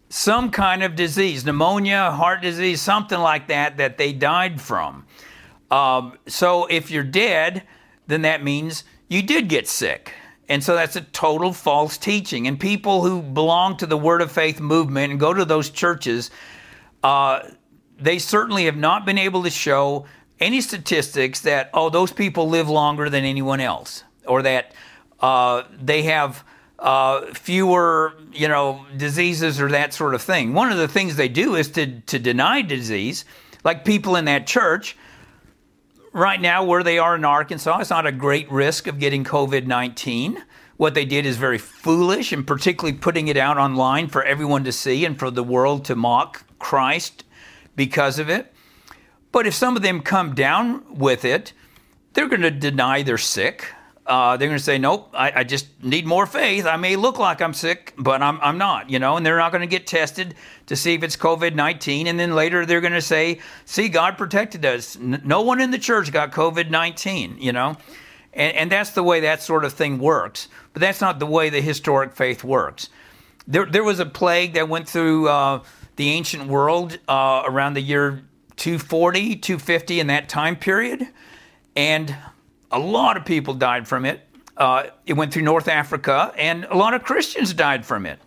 [0.08, 5.06] some kind of disease, pneumonia, heart disease, something like that, that they died from.
[5.70, 7.62] Um, so if you're dead,
[8.08, 10.12] then that means you did get sick.
[10.52, 12.46] And so that's a total false teaching.
[12.46, 16.30] And people who belong to the Word of Faith movement and go to those churches,
[17.02, 17.48] uh,
[17.98, 20.04] they certainly have not been able to show
[20.40, 24.74] any statistics that, oh, those people live longer than anyone else, or that
[25.20, 26.44] uh, they have
[26.78, 30.52] uh, fewer, you know, diseases or that sort of thing.
[30.52, 33.24] One of the things they do is to, to deny disease,
[33.64, 34.98] like people in that church.
[36.14, 39.66] Right now, where they are in Arkansas, it's not a great risk of getting COVID
[39.66, 40.44] 19.
[40.76, 44.72] What they did is very foolish, and particularly putting it out online for everyone to
[44.72, 47.24] see and for the world to mock Christ
[47.76, 48.52] because of it.
[49.30, 51.54] But if some of them come down with it,
[52.12, 53.72] they're going to deny they're sick.
[54.04, 56.66] Uh, they're going to say, nope, I, I, just need more faith.
[56.66, 59.52] I may look like I'm sick, but I'm, I'm not, you know, and they're not
[59.52, 60.34] going to get tested
[60.66, 62.08] to see if it's COVID 19.
[62.08, 64.98] And then later they're going to say, see, God protected us.
[64.98, 67.76] no one in the church got COVID 19, you know,
[68.32, 70.48] and, and, that's the way that sort of thing works.
[70.72, 72.88] But that's not the way the historic faith works.
[73.46, 75.62] There, there was a plague that went through uh,
[75.94, 78.24] the ancient world uh, around the year
[78.56, 81.06] 240, 250 in that time period.
[81.76, 82.16] And
[82.72, 84.20] a lot of people died from it.
[84.56, 88.18] Uh, it went through North Africa, and a lot of Christians died from it.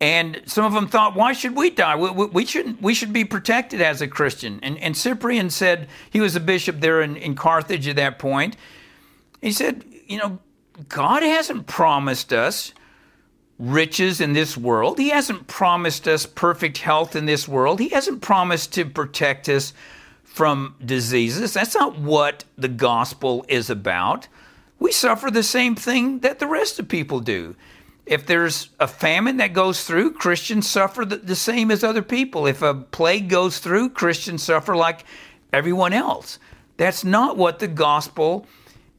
[0.00, 1.96] And some of them thought, why should we die?
[1.96, 2.80] We, we, we shouldn't.
[2.80, 4.60] We should be protected as a Christian.
[4.62, 8.56] And, and Cyprian said he was a bishop there in, in Carthage at that point.
[9.42, 10.38] He said, you know,
[10.88, 12.72] God hasn't promised us
[13.58, 14.98] riches in this world.
[14.98, 17.80] He hasn't promised us perfect health in this world.
[17.80, 19.72] He hasn't promised to protect us
[20.38, 21.52] from diseases.
[21.52, 24.28] That's not what the gospel is about.
[24.78, 27.56] We suffer the same thing that the rest of people do.
[28.06, 32.46] If there's a famine that goes through, Christians suffer the, the same as other people.
[32.46, 35.04] If a plague goes through, Christians suffer like
[35.52, 36.38] everyone else.
[36.76, 38.46] That's not what the gospel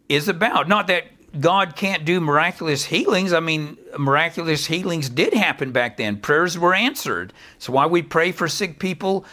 [0.09, 0.67] is about.
[0.67, 1.05] Not that
[1.39, 3.31] God can't do miraculous healings.
[3.31, 6.17] I mean, miraculous healings did happen back then.
[6.17, 7.31] Prayers were answered.
[7.59, 9.25] So why we pray for sick people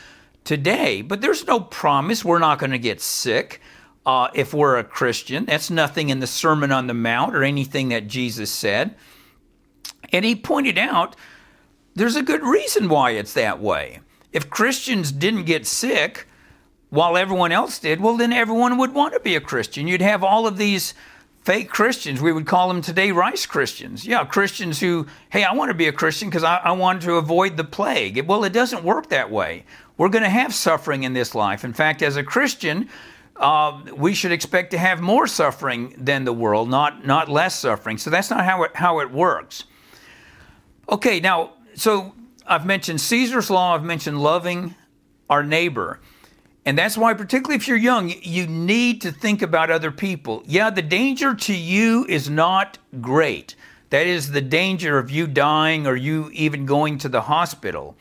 [0.47, 1.03] today.
[1.03, 3.61] But there's no promise we're not going to get sick
[4.07, 5.45] uh, if we're a Christian.
[5.45, 8.95] That's nothing in the Sermon on the Mount or anything that Jesus said.
[10.13, 11.17] And he pointed out
[11.95, 14.01] there's a good reason why it's that way.
[14.33, 16.27] If Christians didn't get sick
[16.91, 19.89] while everyone else did, well, then everyone would want to be a Christian.
[19.89, 20.95] You'd have all of these
[21.43, 22.21] fake Christians.
[22.21, 24.07] We would call them today rice Christians.
[24.07, 27.15] Yeah, Christians who, hey, I want to be a Christian because I, I want to
[27.15, 28.27] avoid the plague.
[28.27, 29.65] Well, it doesn't work that way.
[29.99, 31.65] We're going to have suffering in this life.
[31.65, 32.89] In fact, as a Christian,
[33.37, 37.99] uh, we should expect to have more suffering than the world, not not less suffering.
[37.99, 39.65] So that's not how it how it works.
[40.89, 42.15] Okay, now so
[42.47, 43.75] I've mentioned Caesar's law.
[43.75, 44.75] I've mentioned loving
[45.29, 46.01] our neighbor.
[46.65, 50.43] And that's why, particularly if you're young, you need to think about other people.
[50.47, 53.55] Yeah, the danger to you is not great.
[53.91, 57.97] That is the danger of you dying or you even going to the hospital.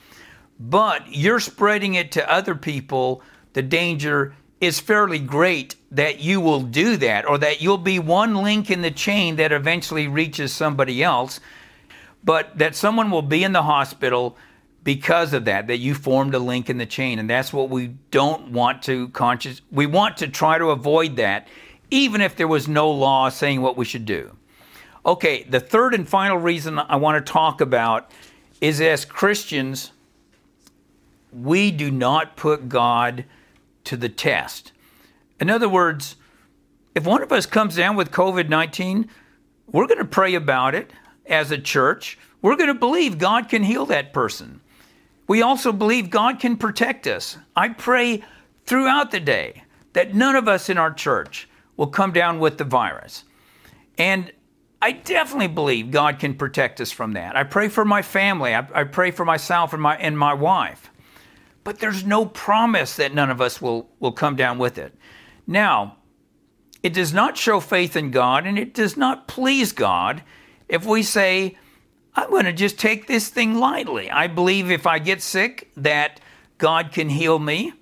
[0.60, 3.22] But you're spreading it to other people.
[3.54, 8.36] The danger is fairly great that you will do that or that you'll be one
[8.36, 11.40] link in the chain that eventually reaches somebody else.
[12.24, 14.38] But that someone will be in the hospital
[14.86, 17.88] because of that that you formed a link in the chain and that's what we
[18.12, 21.48] don't want to conscious we want to try to avoid that
[21.90, 24.38] even if there was no law saying what we should do
[25.04, 28.12] okay the third and final reason i want to talk about
[28.62, 29.92] is as christians
[31.42, 33.26] we do not put god
[33.84, 34.72] to the test
[35.40, 36.16] in other words
[36.94, 39.08] if one of us comes down with covid-19
[39.72, 40.92] we're going to pray about it
[41.26, 44.62] as a church we're going to believe god can heal that person
[45.28, 47.38] we also believe God can protect us.
[47.56, 48.24] I pray
[48.66, 49.64] throughout the day
[49.94, 53.24] that none of us in our church will come down with the virus.
[53.98, 54.32] And
[54.82, 57.36] I definitely believe God can protect us from that.
[57.36, 58.54] I pray for my family.
[58.54, 60.92] I, I, pray for myself and my and my wife.
[61.66, 64.94] But there's no promise that none of us will, will come down with it.
[65.48, 65.98] Now,
[66.84, 70.22] it does not show faith in God and it does not please God
[70.70, 71.58] if we say,
[72.16, 74.12] I'm going to just take this thing lightly.
[74.12, 76.22] I believe if I get sick that
[76.60, 77.74] God can heal me.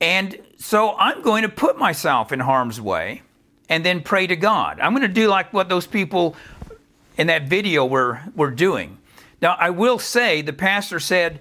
[0.00, 3.22] And so I'm going to put myself in harm's way
[3.68, 4.80] and then pray to God.
[4.80, 6.34] I'm going to do like what those people
[7.16, 8.98] in that video were, were doing.
[9.40, 11.38] Now, I will say the pastor said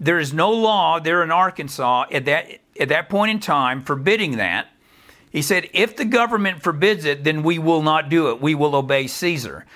[0.00, 4.36] there is no law there in Arkansas at that, at that point in time forbidding
[4.36, 4.68] that.
[5.30, 8.40] He said, if the government forbids it, then we will not do it.
[8.40, 9.66] We will obey Caesar.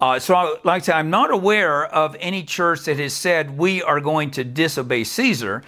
[0.00, 3.56] Uh, so, I, like I say, I'm not aware of any church that has said
[3.56, 5.62] we are going to disobey Caesar.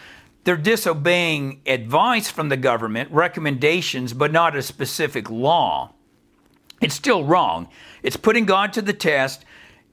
[0.45, 5.93] They're disobeying advice from the government, recommendations, but not a specific law.
[6.83, 7.69] It's still wrong.
[8.03, 9.45] It's putting God to the test,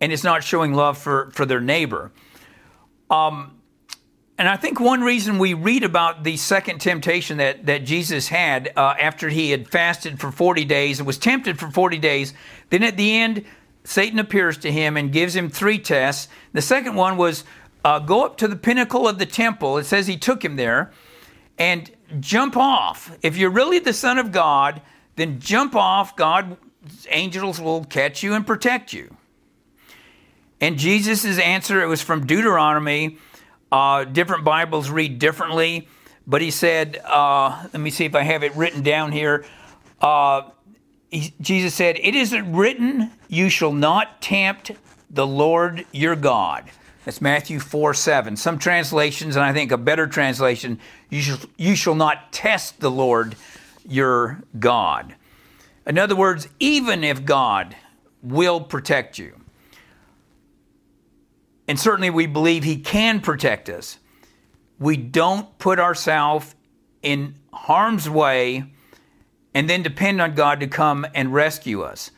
[0.02, 2.12] and it's not showing love for, for their neighbor.
[3.10, 3.60] Um,
[4.38, 8.74] and I think one reason we read about the second temptation that, that Jesus had
[8.76, 12.34] uh, after he had fasted for 40 days and was tempted for 40 days,
[12.72, 13.46] then at the end,
[13.84, 16.30] Satan appears to him and gives him three tests.
[16.54, 17.44] The second one was
[17.86, 19.78] uh, go up to the pinnacle of the temple.
[19.78, 20.92] It says he took him there
[21.60, 23.16] and jump off.
[23.22, 24.82] If you're really the Son of God,
[25.16, 26.16] then jump off.
[26.16, 26.58] God's
[27.10, 29.16] angels will catch you and protect you.
[30.60, 33.20] And Jesus' answer, it was from Deuteronomy.
[33.74, 35.88] Uh, different Bibles read differently,
[36.28, 39.46] but he said, uh, let me see if I have it written down here.
[40.00, 40.52] Uh,
[41.10, 44.74] he, Jesus said, It isn't written, you shall not tempt
[45.10, 46.70] the Lord your God.
[47.04, 48.38] That's Matthew 4 7.
[48.38, 52.92] Some translations, and I think a better translation, you shall, you shall not test the
[52.92, 53.36] Lord
[53.90, 55.16] your God.
[55.88, 57.76] In other words, even if God
[58.22, 59.43] will protect you,
[61.68, 64.00] and certainly we believe He can protect us,
[64.80, 66.56] we don't put ourselves
[67.02, 68.66] in harm's way
[69.54, 72.12] and then depend on God to come and rescue us.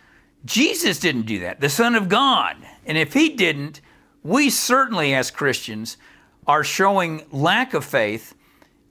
[0.45, 2.55] Jesus didn't do that, the Son of God.
[2.85, 3.81] And if He didn't,
[4.23, 5.97] we certainly, as Christians,
[6.47, 8.35] are showing lack of faith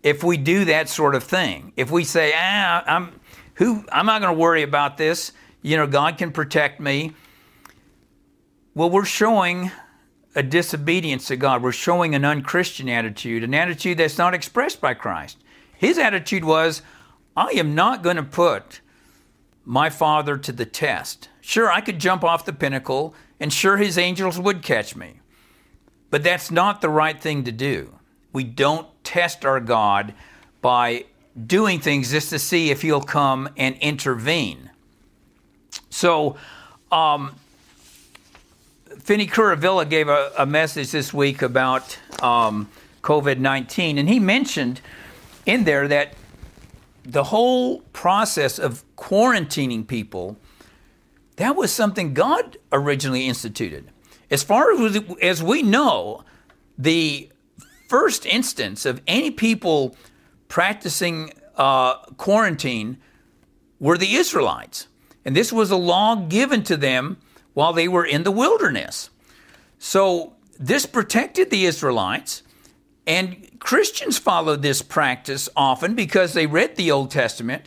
[0.03, 1.73] if we do that sort of thing.
[1.77, 3.21] If we say, ah, I'm,
[3.55, 5.33] who, I'm not going to worry about this,
[5.63, 7.13] you know, God can protect me.
[8.75, 9.71] Well, we're showing
[10.35, 11.63] a disobedience to God.
[11.63, 15.39] We're showing an unchristian attitude, an attitude that's not expressed by Christ.
[15.77, 16.83] His attitude was,
[17.37, 18.81] I am not going to put
[19.65, 21.29] my father to the test.
[21.41, 25.21] Sure, I could jump off the pinnacle, and sure, his angels would catch me.
[26.11, 27.99] But that's not the right thing to do.
[28.33, 30.15] We don't test our God
[30.61, 31.07] by
[31.47, 34.71] doing things just to see if he'll come and intervene.
[35.91, 36.37] So,
[36.93, 37.35] um,
[38.99, 42.69] Finny Kuruvilla gave a, a, message this week about um,
[43.03, 43.99] COVID 19.
[43.99, 44.81] And he mentioned
[45.47, 46.15] in there that
[47.05, 50.37] the whole process of quarantining people,
[51.37, 53.91] that was something God originally instituted.
[54.31, 56.25] As far as, as we know,
[56.79, 57.31] the
[57.89, 59.97] first instance of any people
[60.49, 62.99] practicing uh, quarantine
[63.79, 64.89] were the Israelites.
[65.25, 67.19] And this was a law given to them
[67.55, 69.11] while they were in the wilderness.
[69.79, 72.43] So this protected the Israelites.
[73.07, 77.67] And Christians followed this practice often because they read the Old Testament.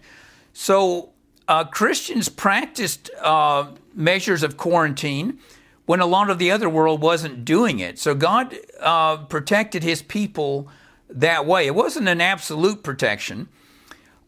[0.53, 1.11] So
[1.47, 5.39] uh, Christians practiced uh, measures of quarantine
[5.85, 7.97] when a lot of the other world wasn't doing it.
[7.97, 10.67] So God uh, protected his people
[11.09, 11.67] that way.
[11.67, 13.47] It wasn't an absolute protection.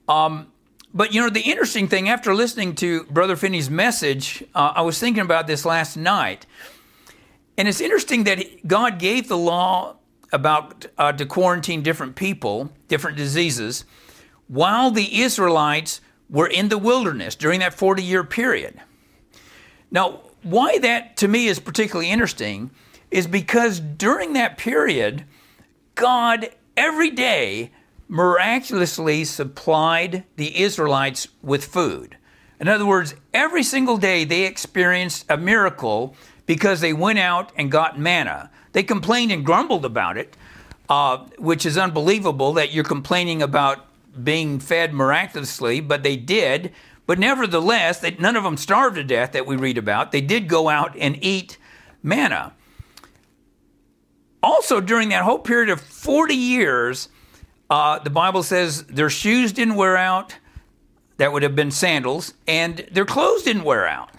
[0.07, 0.47] Um,
[0.94, 5.00] but you know, the interesting thing, after listening to Brother Finny's message, uh, I was
[5.00, 6.46] thinking about this last night.
[7.58, 9.98] And it's interesting that God gave the law
[10.32, 13.86] about uh, to quarantine different people, different diseases,
[14.48, 18.80] while the Israelites were in the wilderness during that 40 year period.
[19.92, 22.72] Now, why that to me is particularly interesting
[23.12, 25.26] is because during that period,
[25.96, 27.72] God every day
[28.10, 32.18] miraculously supplied the Israelites with food.
[32.60, 37.72] In other words, every single day they experienced a miracle because they went out and
[37.72, 38.49] got manna.
[38.74, 40.36] They complained and grumbled about it,
[40.89, 43.86] uh, which is unbelievable that you're complaining about
[44.24, 46.74] being fed miraculously, but they did.
[47.05, 50.12] But nevertheless, they, none of them starved to death that we read about.
[50.12, 51.60] They did go out and eat
[52.01, 52.53] manna.
[54.41, 57.10] Also, during that whole period of 40 years,
[57.70, 60.36] uh, the Bible says their shoes didn't wear out.
[61.17, 64.09] That would have been sandals, and their clothes didn't wear out.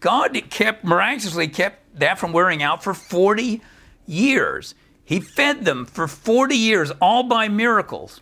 [0.00, 3.62] God kept miraculously kept that from wearing out for 40
[4.06, 4.74] years.
[5.04, 8.20] He fed them for 40 years, all by miracles.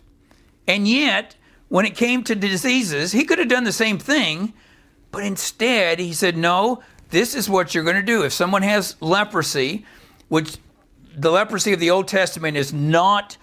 [0.67, 1.35] And yet,
[1.69, 4.53] when it came to diseases, he could have done the same thing,
[5.11, 8.23] but instead he said, No, this is what you're going to do.
[8.23, 9.85] If someone has leprosy,
[10.27, 10.57] which
[11.15, 13.37] the leprosy of the Old Testament is not,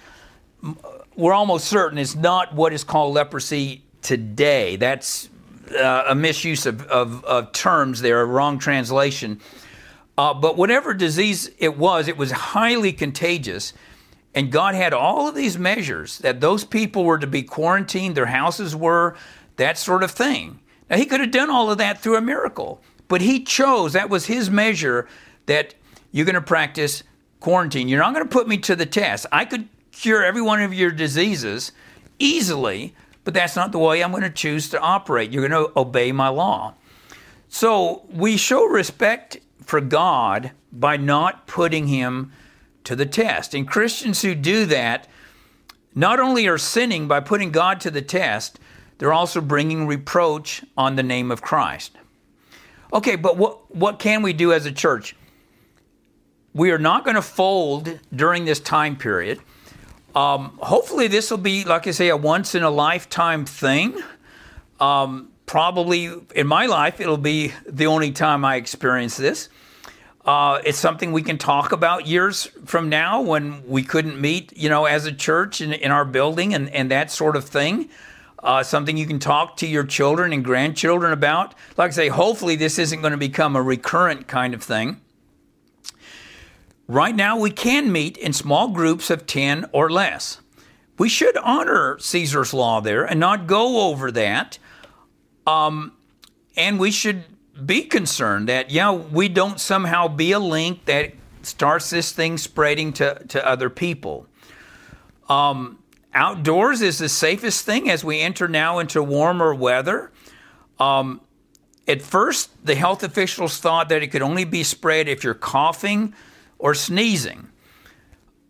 [1.17, 4.77] we're almost certain, is not what is called leprosy today.
[4.77, 5.29] That's
[5.77, 9.41] uh, a misuse of, of, of, terms there, a wrong translation.
[10.17, 13.73] Uh, but whatever disease it was, it was highly contagious.
[14.35, 18.27] And God had all of these measures that those people were to be quarantined, their
[18.27, 19.17] houses were,
[19.57, 20.61] that sort of thing.
[20.91, 24.11] Now, He could have done all of that through a miracle, but He chose, that
[24.11, 25.09] was His measure,
[25.47, 25.75] that
[26.13, 27.03] you're going to practice
[27.41, 27.89] quarantine.
[27.89, 29.27] You're not going to put me to the test.
[29.33, 31.73] I could cure every one of your diseases
[32.19, 32.95] easily,
[33.25, 35.33] but that's not the way I'm going to choose to operate.
[35.33, 36.75] You're going to obey my law.
[37.49, 42.33] So we show respect for God by not putting Him
[42.85, 43.55] to the test.
[43.55, 45.09] And Christians who do that
[45.95, 48.61] not only are sinning by putting God to the test,
[48.99, 51.97] they're also bringing reproach on the name of Christ.
[52.93, 55.17] Okay, but what, what can we do as a church?
[56.55, 59.41] We are not going to fold during this time period.
[60.17, 64.03] Um, hopefully, this will be, like I say, a once in a lifetime thing.
[64.81, 69.51] Um, probably in my life, it'll be the only time I experience this.
[70.25, 74.71] Uh, it's something we can talk about years from now when we couldn't meet, you
[74.71, 77.91] know, as a church in, in our building and, and that sort of thing.
[78.43, 81.55] Uh, something you can talk to your children and grandchildren about.
[81.77, 85.01] Like I say, hopefully this isn't going to become a recurrent kind of thing.
[86.89, 90.41] Right now, we can meet in small groups of 10 or less.
[90.99, 94.59] We should honor Caesar's law there and not go over that.
[95.47, 95.93] Um,
[96.57, 97.25] and we should
[97.65, 101.13] be concerned that, yeah, we don't somehow be a link that
[101.43, 104.27] starts this thing spreading to, to other people.
[105.29, 105.79] Um,
[106.15, 110.13] outdoors is the safest thing as we enter now into warmer weather.
[110.79, 111.21] Um,
[111.89, 116.15] at first, the health officials thought that it could only be spread if you're coughing
[116.59, 117.49] or sneezing.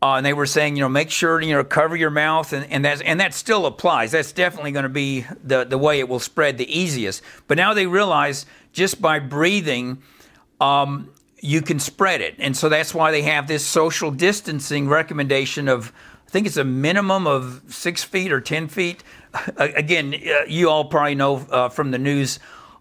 [0.03, 2.71] Uh, and they were saying, you know, make sure you know cover your mouth, and,
[2.71, 4.13] and that and that still applies.
[4.13, 7.23] That's definitely going to be the the way it will spread the easiest.
[7.49, 10.03] But now they realize just by breathing,
[10.61, 15.69] um, you can spread it, and so that's why they have this social distancing recommendation
[15.69, 15.93] of.
[16.27, 19.03] I think it's a minimum of six feet or ten feet.
[19.57, 22.39] Again, uh, you all probably know uh, from the news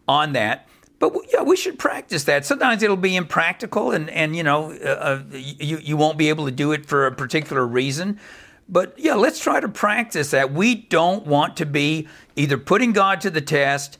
[0.07, 0.67] on that.
[1.09, 2.45] But yeah, we should practice that.
[2.45, 6.45] Sometimes it'll be impractical, and and you know, uh, uh, you you won't be able
[6.45, 8.19] to do it for a particular reason.
[8.67, 10.51] But yeah, let's try to practice that.
[10.51, 13.99] We don't want to be either putting God to the test,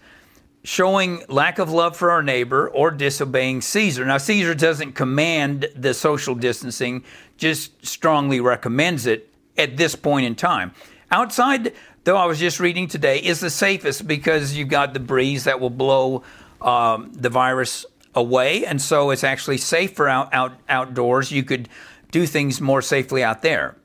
[0.64, 4.06] showing lack of love for our neighbor, or disobeying Caesar.
[4.06, 7.04] Now, Caesar doesn't command the social distancing;
[7.38, 10.74] just strongly recommends it at this point in time.
[11.12, 15.44] Outside, though, I was just reading today, is the safest because you've got the breeze
[15.44, 16.24] that will blow
[16.66, 21.32] um, the virus away, and so it's actually safer out, out outdoors.
[21.32, 21.70] You could
[22.12, 23.78] do things more safely out there.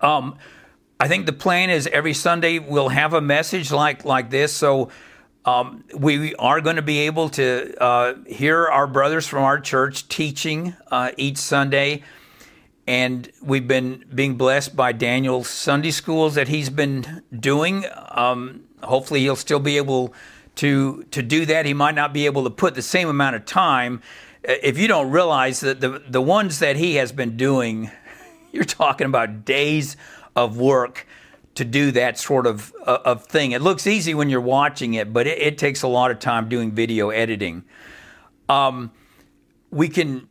[0.00, 0.38] Um,
[0.98, 4.52] I think the plan is every Sunday we'll have a message like like this.
[4.52, 4.90] So
[5.44, 10.08] um, we are going to be able to uh, hear our brothers from our church
[10.08, 12.02] teaching uh, each Sunday.
[12.86, 17.84] And we've been being blessed by Daniel's Sunday schools that he's been doing.
[18.10, 20.12] Um, hopefully, he'll still be able
[20.60, 21.64] to to do that.
[21.64, 24.02] He might not be able to put the same amount of time.
[24.44, 27.90] If you don't realize that the the ones that he has been doing,
[28.52, 29.96] you're talking about days
[30.36, 31.06] of work
[31.54, 33.52] to do that sort of uh, of thing.
[33.52, 36.50] It looks easy when you're watching it, but it, it takes a lot of time
[36.50, 37.64] doing video editing.
[38.50, 38.92] Um,
[39.70, 40.28] we can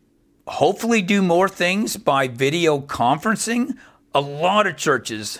[0.47, 3.75] hopefully do more things by video conferencing.
[4.13, 5.39] A lot of churches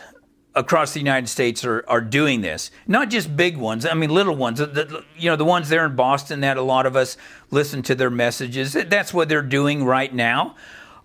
[0.59, 2.69] across the United States are, are doing this.
[2.85, 3.85] Not just big ones.
[3.85, 4.59] I mean, little ones.
[4.59, 7.15] The, you know, the ones there in Boston that a lot of us
[7.49, 8.73] listen to their messages.
[8.73, 10.57] That's what they're doing right now.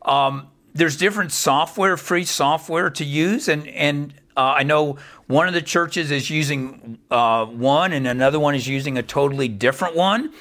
[0.02, 4.98] Um, there's different software, free software to use, and and uh, I know
[5.28, 9.46] one of the churches is using uh, one, and another one is using a totally
[9.46, 10.32] different one.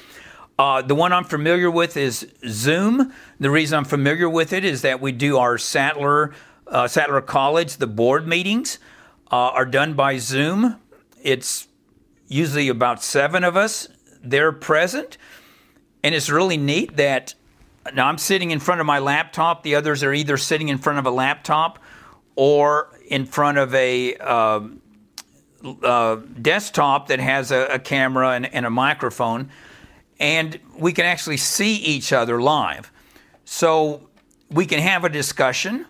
[0.58, 3.12] Uh, the one I'm familiar with is Zoom.
[3.38, 6.34] The reason I'm familiar with it is that we do our Sattler
[6.66, 8.80] uh, Sattler College, the board meetings
[9.34, 10.76] uh, are done by Zoom.
[11.20, 11.66] It's
[12.28, 13.88] usually about seven of us
[14.22, 15.18] there present,
[16.04, 17.34] and it's really neat that
[17.94, 19.64] now I'm sitting in front of my laptop.
[19.64, 21.80] The others are either sitting in front of a laptop
[22.36, 24.60] or in front of a uh,
[25.82, 29.50] uh, desktop that has a, a camera and, and, a microphone,
[30.20, 32.92] and we can actually see each other live.
[33.44, 34.08] So
[34.48, 35.86] we can have a discussion,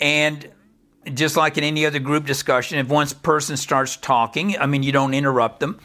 [0.00, 0.50] and
[1.14, 4.92] just like in any other group discussion, if one person starts talking, I mean, you
[4.92, 5.80] don't interrupt them,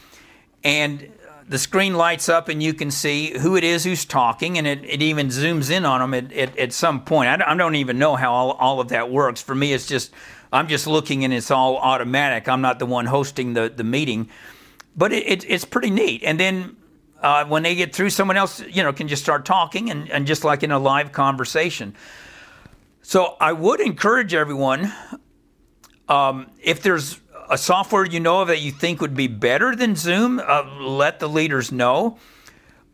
[0.62, 1.10] and
[1.48, 4.84] the screen lights up and you can see who it is who's talking, and it,
[4.84, 7.28] it even zooms in on them at, at, at some point.
[7.28, 9.42] I, I, don't even know how all, all of that works.
[9.42, 10.12] For me, it's just,
[10.52, 12.48] I'm just looking and it's all automatic.
[12.48, 14.28] I'm not the one hosting the, the meeting.
[14.96, 16.22] But it, it it's pretty neat.
[16.22, 16.76] And then
[17.20, 20.26] uh, when they get through, someone else, you know, can just start talking and, and
[20.26, 21.94] just like in a live conversation.
[23.06, 24.90] So I would encourage everyone,
[26.08, 29.94] um, if there's a software you know of that you think would be better than
[29.94, 32.16] Zoom, uh, let the leaders know.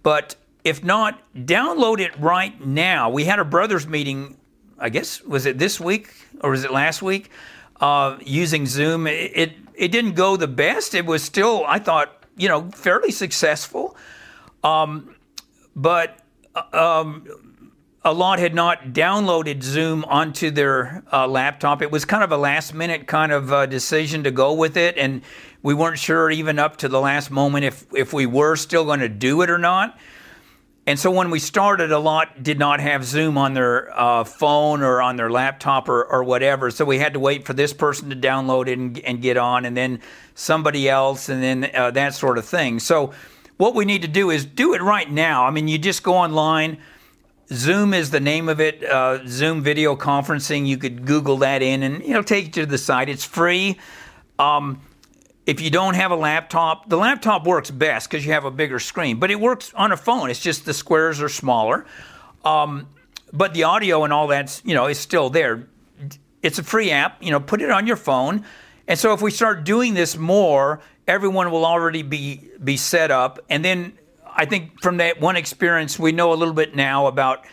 [0.02, 0.34] But
[0.64, 3.08] if not, download it right now.
[3.08, 4.36] We had a brothers meeting,
[4.80, 7.30] I guess, was it this week or was it last week,
[7.80, 9.06] uh, using Zoom.
[9.06, 10.92] It, it, it didn't go the best.
[10.92, 13.96] It was still, I thought, you know, fairly successful.
[14.64, 15.14] Um,
[15.76, 16.18] but
[16.56, 17.49] uh, um,
[18.02, 21.82] a lot had not downloaded Zoom onto their uh, laptop.
[21.82, 24.96] It was kind of a last minute kind of uh, decision to go with it,
[24.96, 25.20] and
[25.62, 29.00] we weren't sure even up to the last moment if if we were still going
[29.00, 29.98] to do it or not.
[30.86, 34.82] And so when we started, a lot did not have Zoom on their uh, phone
[34.82, 36.70] or on their laptop or, or, whatever.
[36.70, 39.66] So we had to wait for this person to download it and, and get on,
[39.66, 40.00] and then
[40.34, 42.80] somebody else, and then uh, that sort of thing.
[42.80, 43.12] So
[43.58, 45.44] what we need to do is do it right now.
[45.44, 46.78] I mean, you just go online
[47.52, 48.84] Zoom is the name of it.
[48.84, 50.66] Uh, Zoom video conferencing.
[50.66, 53.08] You could Google that in, and it'll take you to the site.
[53.08, 53.76] It's free.
[54.38, 54.80] Um,
[55.46, 58.78] if you don't have a laptop, the laptop works best because you have a bigger
[58.78, 59.18] screen.
[59.18, 60.30] But it works on a phone.
[60.30, 61.86] It's just the squares are smaller.
[62.44, 62.88] Um,
[63.32, 65.66] but the audio and all that's you know is still there.
[66.42, 67.20] It's a free app.
[67.22, 68.44] You know, put it on your phone.
[68.86, 73.40] And so if we start doing this more, everyone will already be be set up,
[73.48, 73.98] and then
[74.34, 77.44] I think from that one experience, we know a little bit now about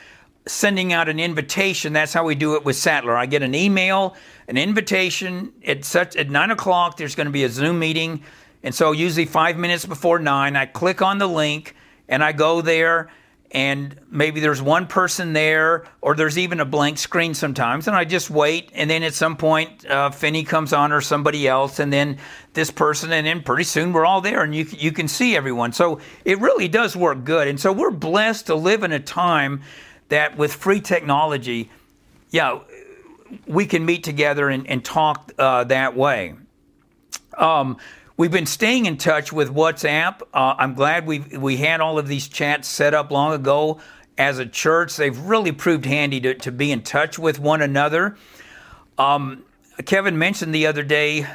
[0.46, 1.94] sending out an invitation.
[1.94, 3.16] That's how we do it with Sattler.
[3.16, 4.16] I get an email,
[4.48, 6.98] an invitation at such at nine o'clock.
[6.98, 8.24] There's going to be a Zoom meeting,
[8.64, 11.76] and so usually five minutes before nine, I click on the link
[12.08, 13.10] and I go there
[13.58, 18.06] and maybe there's one person there, or there's even a blank screen sometimes, and I
[18.06, 18.70] just wait.
[18.76, 22.20] And then at some point, uh, Finny comes on, or somebody else, and then
[22.54, 25.72] this person, and then pretty soon we're all there, and you you can see everyone.
[25.72, 29.64] So it really does work good, and so we're blessed to live in a time
[30.10, 31.72] that with free technology,
[32.30, 32.60] yeah,
[33.48, 36.36] we can meet together and, and talk uh, that way.
[37.36, 37.78] Um,
[38.20, 40.24] We've been staying in touch with WhatsApp.
[40.34, 43.80] Uh, I'm glad we we had all of these chats set up long ago
[44.18, 44.96] as a church.
[44.96, 48.18] They've really proved handy to, to be in touch with one another.
[48.98, 49.46] Um,
[49.86, 51.28] Kevin mentioned the other day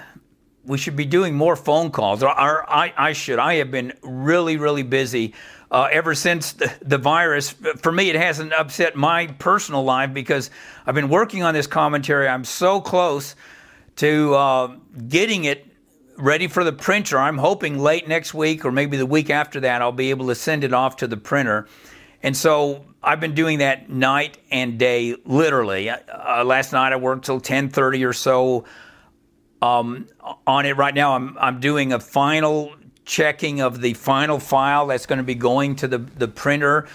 [0.64, 2.20] we should be doing more phone calls.
[2.24, 3.38] Or, or I, I, should.
[3.38, 5.34] I have been really, really busy
[5.70, 7.54] uh, ever since the, the, virus.
[7.80, 10.50] For me, it hasn't upset my personal life because
[10.84, 12.26] I've been working on this commentary.
[12.26, 13.36] I'm so close
[13.96, 14.76] to uh,
[15.06, 15.71] getting it
[16.16, 17.18] ready for the printer.
[17.18, 20.34] I'm hoping late next week or maybe the week after that, I'll be able to
[20.34, 21.66] send it off to the printer.
[22.22, 25.90] And so I've been doing that night and day, literally.
[25.90, 28.64] Uh, last night I worked till 10:30 or so
[29.60, 30.06] um,
[30.46, 30.76] on it.
[30.76, 35.24] Right now, I'm I'm doing a final checking of the final file that's going to
[35.24, 36.86] be going to the, the printer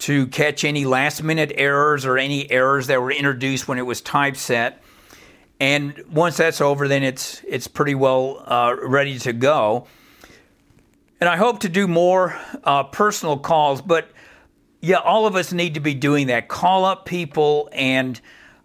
[0.00, 4.00] to catch any last minute errors or any errors that were introduced when it was
[4.00, 4.81] typeset.
[5.62, 9.86] And once that's over, then it's it's pretty well uh, ready to go.
[11.20, 14.10] And I hope to do more uh, personal calls, but
[14.80, 16.48] yeah, all of us need to be doing that.
[16.48, 18.20] Call up people and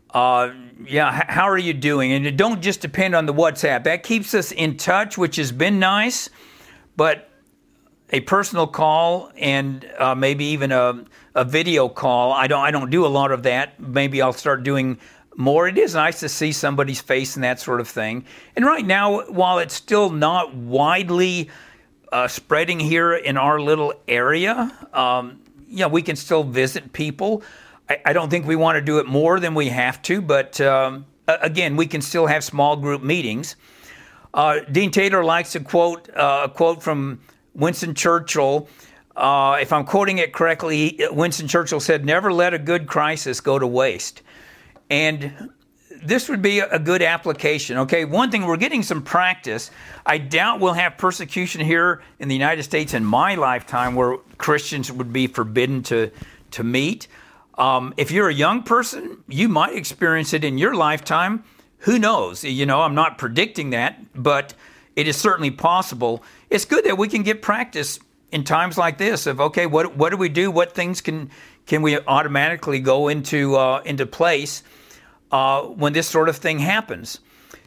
[0.09, 0.49] uh,
[0.87, 2.13] yeah, how are you doing?
[2.13, 3.83] And don't just depend on the WhatsApp.
[3.83, 6.31] That keeps us in touch, which has been nice.
[6.95, 7.29] But
[8.09, 12.33] a personal call and uh, maybe even a, a video call.
[12.33, 13.79] I don't I don't do a lot of that.
[13.79, 14.97] Maybe I'll start doing
[15.37, 15.67] more.
[15.67, 18.25] It is nice to see somebody's face and that sort of thing.
[18.55, 21.49] And right now, while it's still not widely
[22.11, 27.43] uh, spreading here in our little area, um, you know, we can still visit people.
[27.89, 30.59] I, I, don't think we want to do it more than we have to, but
[30.61, 33.55] um, again, we can still have small group meetings.
[34.33, 37.19] Uh, Dean Taylor likes to quote uh, a quote from
[37.53, 38.69] Winston Churchill.
[39.15, 43.57] Uh, if I'm quoting it correctly, Winston Churchill said, Never let a good crisis go
[43.57, 44.21] to waste.
[44.89, 45.51] And
[46.03, 47.77] this would be a good application.
[47.79, 49.71] Okay, one thing, we're getting some practice.
[50.05, 54.91] I doubt we'll have persecution here in the United States in my lifetime where Christians
[54.91, 56.11] would be forbidden to,
[56.51, 57.07] to meet.
[57.57, 61.43] Um, if you're a young person, you might experience it in your lifetime.
[61.79, 62.43] Who knows?
[62.43, 64.53] You know, I'm not predicting that, but
[64.95, 66.23] it is certainly possible.
[66.49, 67.99] It's good that we can get practice
[68.31, 70.51] in times like this of okay, what what do we do?
[70.51, 71.29] What things can
[71.67, 74.63] can we automatically go into uh, into place
[75.31, 77.19] uh, when this sort of thing happens?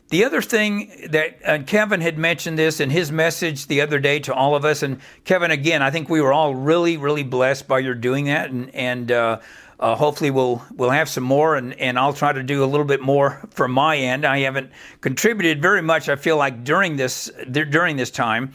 [0.08, 4.18] The other thing that uh, Kevin had mentioned this in his message the other day
[4.20, 7.68] to all of us, and Kevin, again, I think we were all really, really blessed
[7.68, 9.38] by your doing that, and and uh,
[9.78, 12.84] uh, hopefully, we'll we'll have some more, and, and I'll try to do a little
[12.84, 14.26] bit more from my end.
[14.26, 14.70] I haven't
[15.00, 16.08] contributed very much.
[16.08, 18.52] I feel like during this during this time,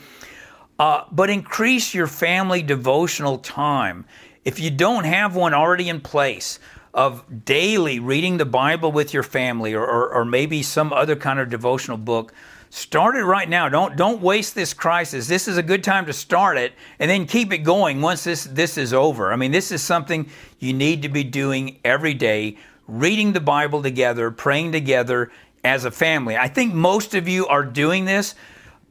[0.78, 4.06] uh, but increase your family devotional time.
[4.46, 6.60] If you don't have one already in place
[6.94, 11.40] of daily reading the Bible with your family, or, or, or maybe some other kind
[11.40, 12.34] of devotional book
[12.76, 13.70] Start it right now.
[13.70, 15.28] Don't don't waste this crisis.
[15.28, 18.44] This is a good time to start it and then keep it going once this
[18.44, 19.32] this is over.
[19.32, 20.30] I mean, this is something
[20.60, 25.32] you need to be doing every day, reading the Bible together, praying together
[25.64, 26.36] as a family.
[26.36, 28.36] I think most of you are doing this,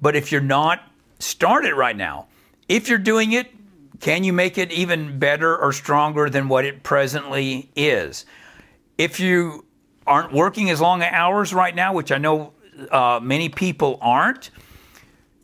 [0.01, 0.81] but if you're not,
[1.19, 2.29] start it right now.
[2.71, 3.53] If you're doing it,
[4.01, 8.27] can you make it even better or stronger than what it presently is?
[8.99, 9.65] If you
[10.07, 12.53] aren't working as long hours right now, which I know
[12.91, 14.51] uh, many people aren't,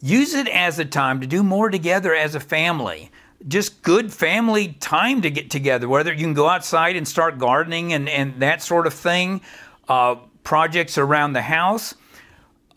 [0.03, 3.11] use it as a time to do more together as a family.
[3.49, 7.93] Just good family time to get together, whether you can go outside and start gardening
[7.93, 9.41] and, and that sort of thing,
[9.89, 11.95] uh, projects around the house,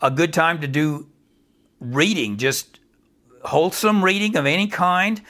[0.00, 1.06] a good time to do
[1.80, 2.80] reading, just
[3.44, 5.20] wholesome reading of any kind,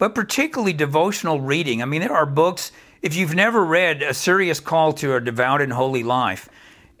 [0.00, 1.82] but particularly devotional reading.
[1.82, 2.72] I mean, there are books,
[3.02, 6.48] if you've never read A Serious Call to a Devout and Holy Life,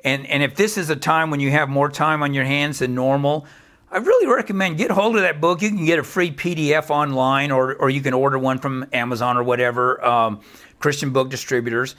[0.04, 2.80] and, and if this is a time when you have more time on your hands
[2.80, 3.46] than normal,
[3.90, 5.62] I really recommend get hold of that book.
[5.62, 9.38] You can get a free PDF online, or, or you can order one from Amazon
[9.38, 10.42] or whatever, um,
[10.78, 11.96] Christian book distributors.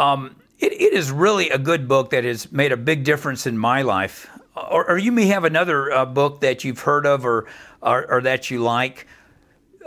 [0.00, 3.56] Um, it, it is really a good book that has made a big difference in
[3.56, 4.28] my life.
[4.56, 7.46] Or, or you may have another uh, book that you've heard of or,
[7.80, 9.06] or, or that you like.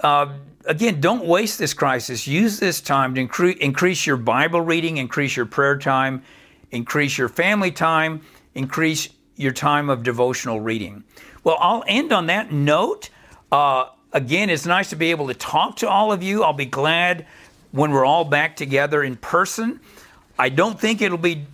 [0.04, 0.34] Uh,
[0.66, 2.28] again, don't waste this crisis.
[2.28, 6.24] Use this time to incre- increase your Bible reading, increase your prayer time,
[6.72, 8.22] increase your family time,
[8.54, 11.04] increase your time of devotional reading.
[11.44, 13.10] Well, I'll end on that note.
[13.52, 16.44] Uh, again, it's nice to be able to talk to all of you.
[16.44, 17.26] I'll be glad
[17.72, 19.80] when we're all back together in person.
[20.38, 21.46] I don't think it'll be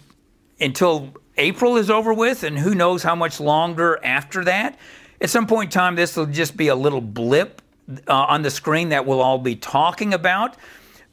[0.60, 4.78] until April is over with, and who knows how much longer after that.
[5.20, 7.62] At some point in time, this will just be a little blip
[8.08, 10.58] uh, on the screen that we'll all be talking about.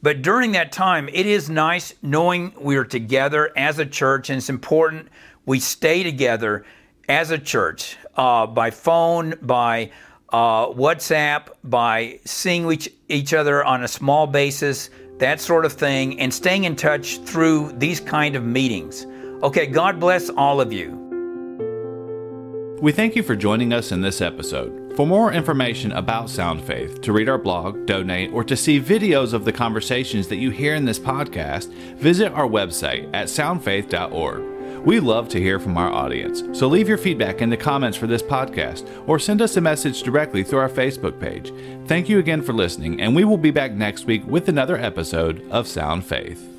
[0.01, 4.49] But during that time, it is nice knowing we're together as a church, and it's
[4.49, 5.09] important
[5.45, 6.65] we stay together
[7.07, 9.91] as a church uh, by phone, by
[10.29, 16.19] uh, WhatsApp, by seeing each, each other on a small basis, that sort of thing,
[16.19, 19.05] and staying in touch through these kind of meetings.
[19.43, 20.97] Okay, God bless all of you.
[22.81, 24.80] We thank you for joining us in this episode.
[24.95, 29.31] For more information about Sound Faith, to read our blog, donate, or to see videos
[29.33, 34.85] of the conversations that you hear in this podcast, visit our website at soundfaith.org.
[34.85, 38.07] We love to hear from our audience, so leave your feedback in the comments for
[38.07, 41.53] this podcast or send us a message directly through our Facebook page.
[41.87, 45.47] Thank you again for listening, and we will be back next week with another episode
[45.51, 46.50] of Sound Faith.